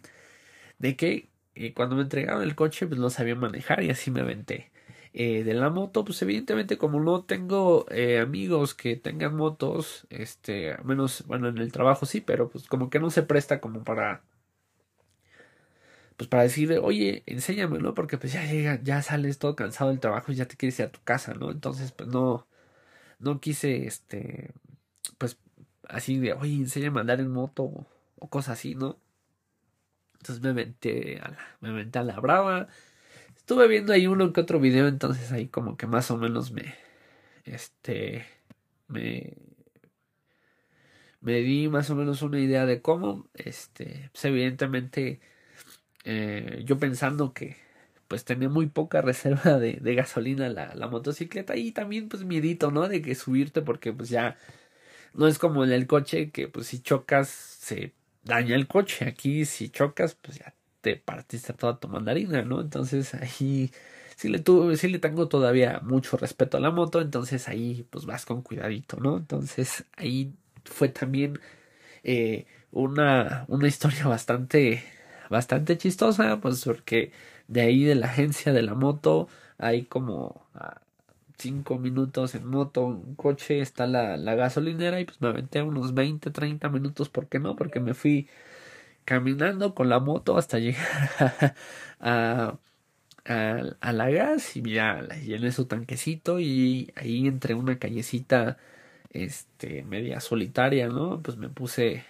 De 0.78 0.96
que 0.96 1.30
eh, 1.54 1.74
cuando 1.74 1.96
me 1.96 2.02
entregaron 2.02 2.42
el 2.42 2.54
coche, 2.56 2.86
pues 2.86 3.00
no 3.00 3.10
sabía 3.10 3.34
manejar 3.36 3.82
y 3.84 3.90
así 3.90 4.10
me 4.10 4.20
aventé. 4.22 4.70
Eh, 5.14 5.44
de 5.44 5.54
la 5.54 5.70
moto, 5.70 6.04
pues 6.04 6.22
evidentemente 6.22 6.78
como 6.78 7.00
no 7.00 7.24
tengo 7.24 7.86
amigos 8.22 8.74
que 8.74 8.96
tengan 8.96 9.36
motos, 9.36 10.06
este, 10.10 10.76
menos, 10.84 11.24
bueno, 11.26 11.48
en 11.48 11.58
el 11.58 11.72
trabajo 11.72 12.06
sí, 12.06 12.20
pero 12.22 12.48
pues 12.50 12.66
como 12.68 12.90
que 12.90 13.00
no 13.00 13.10
se 13.10 13.22
presta 13.22 13.60
como 13.60 13.84
para, 13.84 14.22
pues 16.16 16.28
para 16.28 16.42
decir, 16.44 16.72
oye, 16.82 17.22
enséñame, 17.26 17.78
¿no? 17.78 17.94
Porque 17.94 18.18
pues 18.18 18.32
ya 18.32 18.44
llega, 18.44 18.80
ya 18.82 19.02
sales 19.02 19.38
todo 19.38 19.56
cansado 19.56 19.90
del 19.90 20.00
trabajo 20.00 20.32
y 20.32 20.36
ya 20.36 20.46
te 20.46 20.56
quieres 20.56 20.78
ir 20.78 20.86
a 20.86 20.92
tu 20.92 21.00
casa, 21.02 21.34
¿no? 21.34 21.50
Entonces, 21.50 21.92
pues 21.92 22.08
no, 22.08 22.46
no 23.22 23.40
quise, 23.40 23.86
este, 23.86 24.52
pues 25.18 25.38
así 25.88 26.18
de, 26.18 26.34
oye, 26.34 26.54
enséñame 26.54 26.98
a 26.98 27.02
andar 27.02 27.20
en 27.20 27.30
moto 27.30 27.64
o, 28.18 28.28
cosas 28.28 28.58
así, 28.58 28.74
¿no? 28.74 28.98
Entonces 30.14 30.42
me 30.42 30.52
metí 30.52 31.16
a 31.16 31.28
la, 31.28 31.38
me 31.60 31.72
metí 31.72 31.98
a 31.98 32.04
la 32.04 32.20
brava 32.20 32.68
Estuve 33.42 33.66
viendo 33.66 33.92
ahí 33.92 34.06
uno 34.06 34.32
que 34.32 34.40
otro 34.40 34.60
video, 34.60 34.86
entonces 34.86 35.32
ahí 35.32 35.48
como 35.48 35.76
que 35.76 35.88
más 35.88 36.10
o 36.12 36.16
menos 36.16 36.52
me. 36.52 36.74
Este. 37.44 38.24
Me. 38.88 39.36
Me 41.20 41.40
di 41.40 41.68
más 41.68 41.90
o 41.90 41.96
menos 41.96 42.22
una 42.22 42.38
idea 42.38 42.66
de 42.66 42.80
cómo. 42.82 43.26
Este. 43.34 44.10
Pues 44.12 44.24
evidentemente. 44.26 45.20
Eh, 46.04 46.62
yo 46.64 46.78
pensando 46.78 47.34
que. 47.34 47.56
Pues 48.12 48.26
tenía 48.26 48.50
muy 48.50 48.66
poca 48.66 49.00
reserva 49.00 49.58
de, 49.58 49.94
gasolina 49.94 50.50
la, 50.50 50.86
motocicleta. 50.88 51.56
Y 51.56 51.72
también, 51.72 52.10
pues, 52.10 52.24
miedito, 52.24 52.70
¿no? 52.70 52.86
De 52.86 53.00
que 53.00 53.14
subirte, 53.14 53.62
porque 53.62 53.90
pues 53.94 54.10
ya. 54.10 54.36
No 55.14 55.26
es 55.28 55.38
como 55.38 55.64
en 55.64 55.72
el 55.72 55.86
coche 55.86 56.30
que, 56.30 56.48
pues, 56.48 56.66
si 56.68 56.80
chocas, 56.82 57.28
se 57.30 57.94
daña 58.24 58.54
el 58.54 58.68
coche. 58.68 59.06
Aquí, 59.06 59.46
si 59.46 59.70
chocas, 59.70 60.14
pues 60.14 60.38
ya 60.40 60.54
te 60.82 60.96
partiste 60.96 61.54
toda 61.54 61.80
tu 61.80 61.88
mandarina, 61.88 62.42
¿no? 62.42 62.60
Entonces 62.60 63.14
ahí 63.14 63.72
sí 64.16 64.28
le 64.28 64.40
tuve, 64.40 64.76
le 64.76 64.98
tengo 64.98 65.28
todavía 65.28 65.80
mucho 65.82 66.18
respeto 66.18 66.58
a 66.58 66.60
la 66.60 66.70
moto, 66.70 67.00
entonces 67.00 67.48
ahí 67.48 67.86
pues 67.90 68.04
vas 68.06 68.26
con 68.26 68.42
cuidadito, 68.42 68.98
¿no? 69.00 69.16
Entonces 69.16 69.86
ahí 69.96 70.34
fue 70.64 70.90
también 70.90 71.40
eh, 72.04 72.46
una, 72.72 73.46
una 73.48 73.68
historia 73.68 74.06
bastante, 74.06 74.84
bastante 75.32 75.78
chistosa, 75.78 76.40
pues 76.40 76.64
porque 76.64 77.12
de 77.48 77.62
ahí 77.62 77.84
de 77.84 77.96
la 77.96 78.06
agencia 78.06 78.52
de 78.52 78.62
la 78.62 78.74
moto 78.74 79.28
hay 79.58 79.84
como 79.84 80.46
cinco 81.38 81.78
minutos 81.78 82.34
en 82.34 82.46
moto, 82.46 82.84
un 82.84 83.14
coche, 83.16 83.60
está 83.60 83.86
la, 83.86 84.16
la 84.16 84.34
gasolinera 84.36 85.00
y 85.00 85.04
pues 85.04 85.20
me 85.20 85.28
aventé 85.28 85.62
unos 85.62 85.94
20, 85.94 86.30
30 86.30 86.68
minutos, 86.68 87.08
¿por 87.08 87.28
qué 87.28 87.38
no? 87.40 87.56
Porque 87.56 87.80
me 87.80 87.94
fui 87.94 88.28
caminando 89.04 89.74
con 89.74 89.88
la 89.88 90.00
moto 90.00 90.38
hasta 90.38 90.58
llegar 90.58 91.56
a, 92.00 92.58
a, 93.24 93.92
la 93.92 94.10
gas 94.10 94.56
y 94.56 94.62
ya 94.62 95.02
llené 95.24 95.52
su 95.52 95.66
tanquecito 95.66 96.40
y 96.40 96.92
ahí 96.96 97.26
entre 97.26 97.54
una 97.54 97.78
callecita 97.78 98.58
este 99.10 99.82
media 99.84 100.20
solitaria 100.20 100.88
no 100.88 101.20
pues 101.22 101.36
me 101.36 101.48
puse 101.48 102.04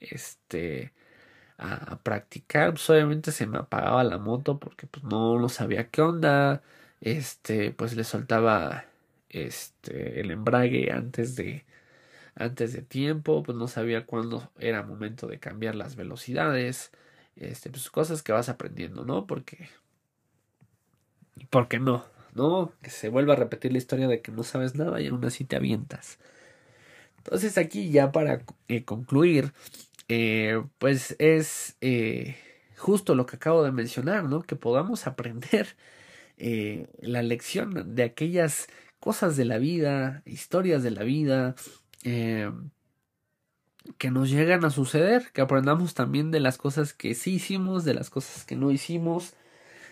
este 0.00 0.92
a, 1.58 1.98
practicar 2.02 2.72
pues 2.72 2.88
obviamente 2.90 3.32
se 3.32 3.46
me 3.46 3.58
apagaba 3.58 4.04
la 4.04 4.18
moto 4.18 4.58
porque 4.58 4.86
pues 4.86 5.04
no, 5.04 5.38
no 5.38 5.48
sabía 5.48 5.90
qué 5.90 6.02
onda 6.02 6.62
este 7.00 7.72
pues 7.72 7.96
le 7.96 8.04
soltaba 8.04 8.84
este 9.30 10.20
el 10.20 10.30
embrague 10.30 10.92
antes 10.92 11.36
de 11.36 11.64
antes 12.36 12.74
de 12.74 12.82
tiempo, 12.82 13.42
pues 13.42 13.56
no 13.56 13.66
sabía 13.66 14.06
cuándo 14.06 14.50
era 14.58 14.82
momento 14.82 15.26
de 15.26 15.40
cambiar 15.40 15.74
las 15.74 15.96
velocidades, 15.96 16.92
este, 17.34 17.70
pues 17.70 17.90
cosas 17.90 18.22
que 18.22 18.32
vas 18.32 18.48
aprendiendo, 18.50 19.04
¿no? 19.04 19.26
Porque, 19.26 19.70
porque 21.50 21.78
no, 21.78 22.04
¿no? 22.34 22.72
Que 22.82 22.90
se 22.90 23.08
vuelva 23.08 23.32
a 23.32 23.36
repetir 23.36 23.72
la 23.72 23.78
historia 23.78 24.06
de 24.06 24.20
que 24.20 24.32
no 24.32 24.42
sabes 24.42 24.74
nada 24.74 25.00
y 25.00 25.08
aún 25.08 25.24
así 25.24 25.44
te 25.44 25.56
avientas. 25.56 26.18
Entonces 27.18 27.58
aquí 27.58 27.90
ya 27.90 28.12
para 28.12 28.42
eh, 28.68 28.84
concluir, 28.84 29.52
eh, 30.08 30.62
pues 30.78 31.16
es 31.18 31.76
eh, 31.80 32.36
justo 32.76 33.14
lo 33.14 33.26
que 33.26 33.36
acabo 33.36 33.62
de 33.64 33.72
mencionar, 33.72 34.24
¿no? 34.24 34.42
Que 34.42 34.56
podamos 34.56 35.06
aprender 35.06 35.76
la 36.38 37.22
lección 37.22 37.94
de 37.94 38.02
aquellas 38.02 38.68
cosas 39.00 39.36
de 39.36 39.44
la 39.44 39.58
vida, 39.58 40.22
historias 40.26 40.82
de 40.82 40.90
la 40.90 41.02
vida, 41.02 41.54
eh, 42.04 42.50
que 43.98 44.10
nos 44.10 44.30
llegan 44.30 44.64
a 44.64 44.70
suceder, 44.70 45.30
que 45.32 45.40
aprendamos 45.40 45.94
también 45.94 46.30
de 46.30 46.40
las 46.40 46.58
cosas 46.58 46.92
que 46.92 47.14
sí 47.14 47.34
hicimos, 47.34 47.84
de 47.84 47.94
las 47.94 48.10
cosas 48.10 48.44
que 48.44 48.56
no 48.56 48.70
hicimos, 48.70 49.34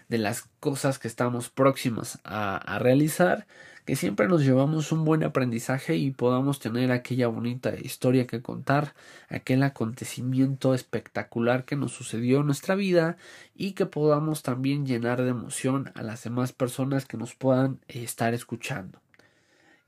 de 0.09 0.19
las 0.19 0.43
cosas 0.61 0.99
que 0.99 1.09
estamos 1.09 1.49
próximas 1.49 2.19
a 2.25 2.79
realizar, 2.81 3.47
que 3.85 3.97
siempre 3.97 4.29
nos 4.29 4.43
llevamos 4.43 4.93
un 4.93 5.05
buen 5.05 5.23
aprendizaje 5.25 5.97
y 5.97 6.11
podamos 6.11 6.59
tener 6.59 6.91
aquella 6.91 7.29
bonita 7.29 7.75
historia 7.77 8.27
que 8.27 8.41
contar, 8.41 8.95
aquel 9.29 9.63
acontecimiento 9.63 10.75
espectacular 10.75 11.65
que 11.65 11.77
nos 11.77 11.93
sucedió 11.93 12.41
en 12.41 12.47
nuestra 12.47 12.75
vida 12.75 13.17
y 13.55 13.73
que 13.73 13.87
podamos 13.87 14.43
también 14.43 14.87
llenar 14.87 15.23
de 15.23 15.31
emoción 15.31 15.93
a 15.95 16.03
las 16.03 16.25
demás 16.25 16.53
personas 16.53 17.05
que 17.05 17.19
nos 17.19 17.35
puedan 17.35 17.79
estar 17.89 18.33
escuchando. 18.33 19.01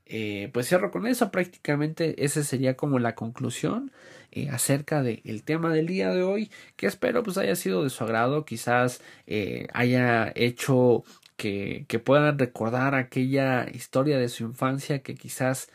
Eh, 0.09 0.49
pues 0.53 0.69
cierro 0.69 0.89
con 0.89 1.05
eso, 1.05 1.31
prácticamente 1.31 2.23
esa 2.23 2.41
sería 2.43 2.77
como 2.77 2.97
la 2.97 3.13
conclusión 3.13 3.91
eh, 4.31 4.49
acerca 4.49 5.03
del 5.03 5.43
tema 5.43 5.73
del 5.73 5.87
día 5.87 6.11
de 6.11 6.23
hoy, 6.23 6.49
que 6.77 6.87
espero 6.87 7.23
pues 7.23 7.37
haya 7.37 7.55
sido 7.55 7.83
de 7.83 7.89
su 7.89 8.05
agrado, 8.05 8.45
quizás 8.45 9.01
eh, 9.25 9.67
haya 9.73 10.31
hecho 10.35 11.03
que, 11.37 11.85
puedan 12.05 12.39
recordar 12.39 12.95
aquella 12.95 13.69
historia 13.69 14.17
de 14.19 14.29
su 14.29 14.43
infancia 14.45 15.03
que 15.03 15.15
quizás 15.15 15.69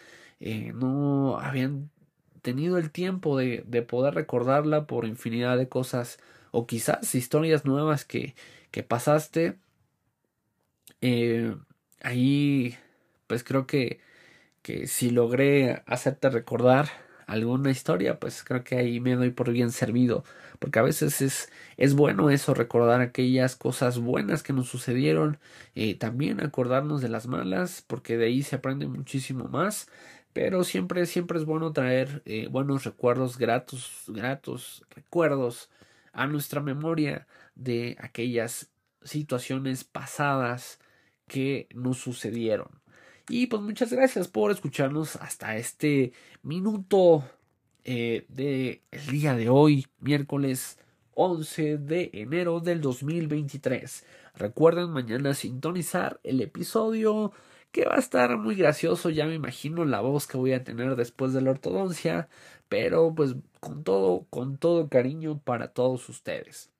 no 0.75 1.39
habían 1.39 1.91
tenido 2.43 2.79
el 2.79 2.91
tiempo 2.91 3.39
de, 3.39 3.65
de, 3.67 3.83
poder 3.83 4.15
recordarla 4.15 4.87
por 4.87 5.07
infinidad 5.07 5.57
de 5.59 5.69
cosas 5.69 6.19
o 6.51 6.67
quizás 6.67 7.15
historias 7.15 7.65
nuevas 7.65 8.05
que, 8.05 8.35
pasaste. 8.89 9.59
ahí 12.03 12.77
pues 13.27 13.45
creo 13.45 13.67
que 13.67 14.01
que 14.63 14.87
si 14.87 15.11
logré 15.11 15.83
hacerte 15.87 16.31
recordar 16.31 16.89
alguna 17.27 17.71
historia, 17.71 18.19
pues 18.21 18.45
creo 18.45 18.65
que 18.65 18.77
ahí 18.77 19.01
me 19.01 19.17
doy 19.17 19.31
por 19.31 19.53
bien 19.53 19.73
servido, 19.73 20.25
porque 20.63 20.79
a 20.79 20.83
veces 20.83 21.21
es, 21.21 21.51
es 21.77 21.95
bueno 21.95 22.31
eso, 22.31 22.55
recordar 22.55 23.01
aquellas 23.01 23.57
cosas 23.57 23.99
buenas 23.99 24.45
que 24.45 24.53
nos 24.53 24.69
sucedieron, 24.69 25.41
y 25.75 25.97
también 25.97 26.41
acordarnos 26.41 27.03
de 27.03 27.09
las 27.09 27.27
malas, 27.27 27.83
porque 27.85 28.17
de 28.17 28.27
ahí 28.27 28.45
se 28.45 28.55
aprende 28.55 28.87
muchísimo 28.87 29.49
más, 29.49 29.89
pero 30.33 30.63
siempre, 30.63 31.07
siempre 31.07 31.41
es 31.41 31.47
bueno 31.47 31.73
traer 31.73 32.23
eh, 32.27 32.47
buenos 32.49 32.85
recuerdos, 32.85 33.39
gratos, 33.39 34.05
gratos 34.07 34.87
recuerdos 34.91 35.69
a 36.13 36.29
nuestra 36.29 36.61
memoria, 36.61 37.27
de 37.57 37.97
aquellas 37.99 38.71
situaciones 39.03 39.83
pasadas 39.83 40.79
que 41.27 41.67
nos 41.75 41.99
sucedieron. 41.99 42.69
Y 43.29 43.49
pues 43.49 43.63
muchas 43.63 43.93
gracias 43.93 44.29
por 44.29 44.53
escucharnos 44.53 45.17
hasta 45.17 45.57
este 45.57 46.13
minuto 46.43 47.25
eh, 47.85 48.24
del 48.28 48.80
día 49.11 49.35
de 49.35 49.49
hoy, 49.49 49.87
miércoles 50.01 50.78
11 51.14 51.78
de 51.78 52.11
enero 52.14 52.61
del 52.61 52.80
2023. 52.80 54.05
Recuerden 54.35 54.91
mañana 54.91 55.35
sintonizar 55.35 56.20
el 56.22 56.41
episodio 56.41 57.33
que 57.70 57.85
va 57.87 57.97
a 57.97 57.99
estar 57.99 58.37
muy 58.37 58.55
gracioso, 58.55 59.11
ya 59.11 59.26
me 59.26 59.35
imagino 59.35 59.85
la 59.85 60.01
voz 60.01 60.26
que 60.26 60.37
voy 60.37 60.53
a 60.53 60.62
tener 60.62 60.95
después 60.95 61.33
de 61.33 61.41
la 61.41 61.53
ortodoncia, 61.53 62.28
pero 62.68 63.14
pues 63.14 63.35
con 63.61 63.83
todo, 63.83 64.26
con 64.30 64.59
todo 64.59 64.89
cariño 64.89 65.41
para 65.43 65.68
todos 65.72 66.09
ustedes. 66.09 66.70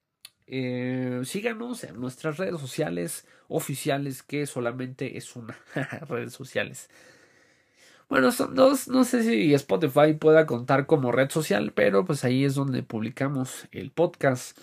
Eh, 0.47 1.23
síganos 1.25 1.83
en 1.85 1.99
nuestras 1.99 2.37
redes 2.37 2.61
sociales 2.61 3.27
oficiales, 3.49 4.23
que 4.23 4.47
solamente 4.47 5.17
es 5.17 5.35
una 5.35 5.59
redes 6.09 6.35
sociales. 6.35 6.91
Bueno, 8.13 8.31
son 8.31 8.55
dos, 8.55 8.89
no 8.89 9.05
sé 9.05 9.23
si 9.23 9.55
Spotify 9.55 10.13
pueda 10.13 10.45
contar 10.45 10.85
como 10.85 11.13
red 11.13 11.31
social, 11.31 11.73
pero 11.73 12.05
pues 12.05 12.25
ahí 12.25 12.45
es 12.45 12.55
donde 12.55 12.83
publicamos 12.83 13.69
el 13.73 13.91
podcast. 13.91 14.59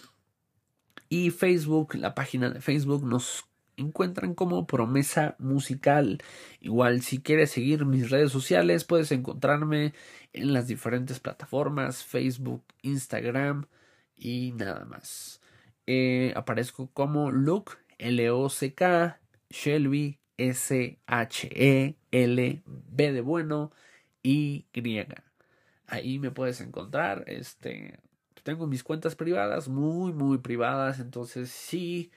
Y 1.09 1.31
Facebook, 1.31 1.95
la 1.95 2.13
página 2.13 2.51
de 2.51 2.61
Facebook 2.61 3.03
nos 3.03 3.45
encuentran 3.75 4.35
como 4.35 4.67
promesa 4.67 5.35
musical. 5.39 6.21
Igual 6.59 7.01
si 7.01 7.23
quieres 7.23 7.49
seguir 7.49 7.85
mis 7.85 8.11
redes 8.11 8.31
sociales 8.31 8.83
puedes 8.83 9.11
encontrarme 9.11 9.95
en 10.31 10.53
las 10.53 10.67
diferentes 10.67 11.19
plataformas, 11.19 12.03
Facebook, 12.03 12.63
Instagram 12.83 13.65
y 14.15 14.51
nada 14.57 14.85
más. 14.85 15.41
Eh, 15.87 16.33
aparezco 16.35 16.91
como 16.93 17.31
Luke, 17.31 17.71
L-O-C-K, 17.97 19.19
Shelby, 19.49 20.19
S-H-E-L, 20.39 21.93
B 22.65 23.11
de 23.11 23.21
bueno, 23.21 23.71
Y. 24.23 24.65
Ahí 25.87 26.17
me 26.19 26.31
puedes 26.31 26.61
encontrar. 26.61 27.25
Este, 27.27 27.99
tengo 28.43 28.65
mis 28.67 28.83
cuentas 28.83 29.15
privadas, 29.15 29.67
muy, 29.67 30.13
muy 30.13 30.37
privadas. 30.37 30.99
Entonces, 30.99 31.49
si 31.49 32.11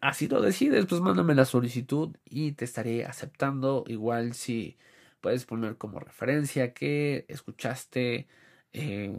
así 0.00 0.26
lo 0.28 0.40
decides, 0.40 0.86
pues 0.86 1.00
mándame 1.00 1.34
la 1.34 1.44
solicitud 1.44 2.16
y 2.24 2.52
te 2.52 2.64
estaré 2.64 3.04
aceptando. 3.04 3.84
Igual 3.86 4.34
si 4.34 4.76
puedes 5.20 5.44
poner 5.44 5.76
como 5.76 6.00
referencia 6.00 6.74
que 6.74 7.24
escuchaste. 7.28 8.26
Eh, 8.72 9.14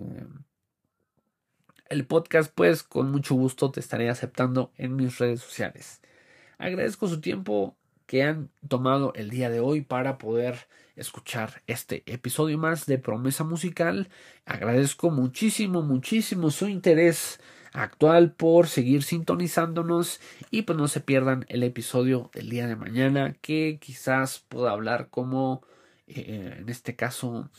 el 1.87 2.05
podcast, 2.05 2.51
pues 2.53 2.83
con 2.83 3.11
mucho 3.11 3.35
gusto 3.35 3.71
te 3.71 3.79
estaré 3.79 4.09
aceptando 4.09 4.73
en 4.75 4.95
mis 4.95 5.17
redes 5.19 5.39
sociales. 5.41 6.01
Agradezco 6.57 7.07
su 7.07 7.21
tiempo 7.21 7.77
que 8.05 8.23
han 8.23 8.49
tomado 8.67 9.13
el 9.15 9.29
día 9.29 9.49
de 9.49 9.59
hoy 9.59 9.81
para 9.81 10.17
poder 10.17 10.67
escuchar 10.95 11.61
este 11.67 12.03
episodio 12.05 12.57
más 12.57 12.85
de 12.85 12.97
Promesa 12.97 13.43
Musical. 13.43 14.09
Agradezco 14.45 15.11
muchísimo, 15.11 15.81
muchísimo 15.81 16.51
su 16.51 16.67
interés 16.67 17.39
actual 17.73 18.31
por 18.31 18.67
seguir 18.67 19.03
sintonizándonos 19.03 20.21
y 20.49 20.61
pues 20.61 20.77
no 20.77 20.87
se 20.87 21.01
pierdan 21.01 21.45
el 21.49 21.63
episodio 21.63 22.31
del 22.33 22.49
día 22.49 22.67
de 22.67 22.75
mañana 22.77 23.35
que 23.41 23.79
quizás 23.81 24.45
pueda 24.47 24.71
hablar 24.71 25.09
como 25.09 25.61
eh, 26.07 26.55
en 26.59 26.69
este 26.69 26.95
caso 26.95 27.49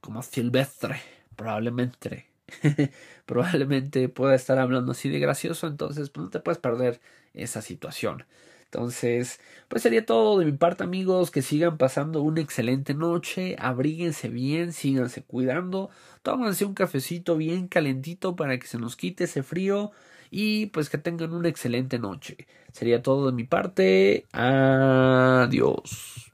como 0.00 0.22
silvestre 0.22 1.00
probablemente 1.36 2.30
probablemente 3.26 4.08
pueda 4.08 4.34
estar 4.34 4.58
hablando 4.58 4.92
así 4.92 5.08
de 5.08 5.20
gracioso, 5.20 5.66
entonces 5.66 6.10
pues, 6.10 6.24
no 6.24 6.30
te 6.30 6.40
puedes 6.40 6.58
perder 6.58 7.00
esa 7.34 7.62
situación. 7.62 8.24
Entonces, 8.72 9.40
pues 9.68 9.82
sería 9.82 10.06
todo 10.06 10.38
de 10.38 10.44
mi 10.44 10.52
parte, 10.52 10.84
amigos. 10.84 11.32
Que 11.32 11.42
sigan 11.42 11.76
pasando 11.76 12.22
una 12.22 12.40
excelente 12.40 12.94
noche. 12.94 13.56
Abríguense 13.58 14.28
bien, 14.28 14.72
síganse 14.72 15.22
cuidando. 15.24 15.90
Tómanse 16.22 16.64
un 16.64 16.74
cafecito 16.74 17.36
bien 17.36 17.66
calentito 17.66 18.36
para 18.36 18.58
que 18.58 18.68
se 18.68 18.78
nos 18.78 18.94
quite 18.96 19.24
ese 19.24 19.42
frío. 19.42 19.90
Y 20.30 20.66
pues 20.66 20.88
que 20.88 20.98
tengan 20.98 21.32
una 21.32 21.48
excelente 21.48 21.98
noche. 21.98 22.46
Sería 22.72 23.02
todo 23.02 23.26
de 23.26 23.32
mi 23.32 23.44
parte. 23.44 24.26
Adiós. 24.32 26.29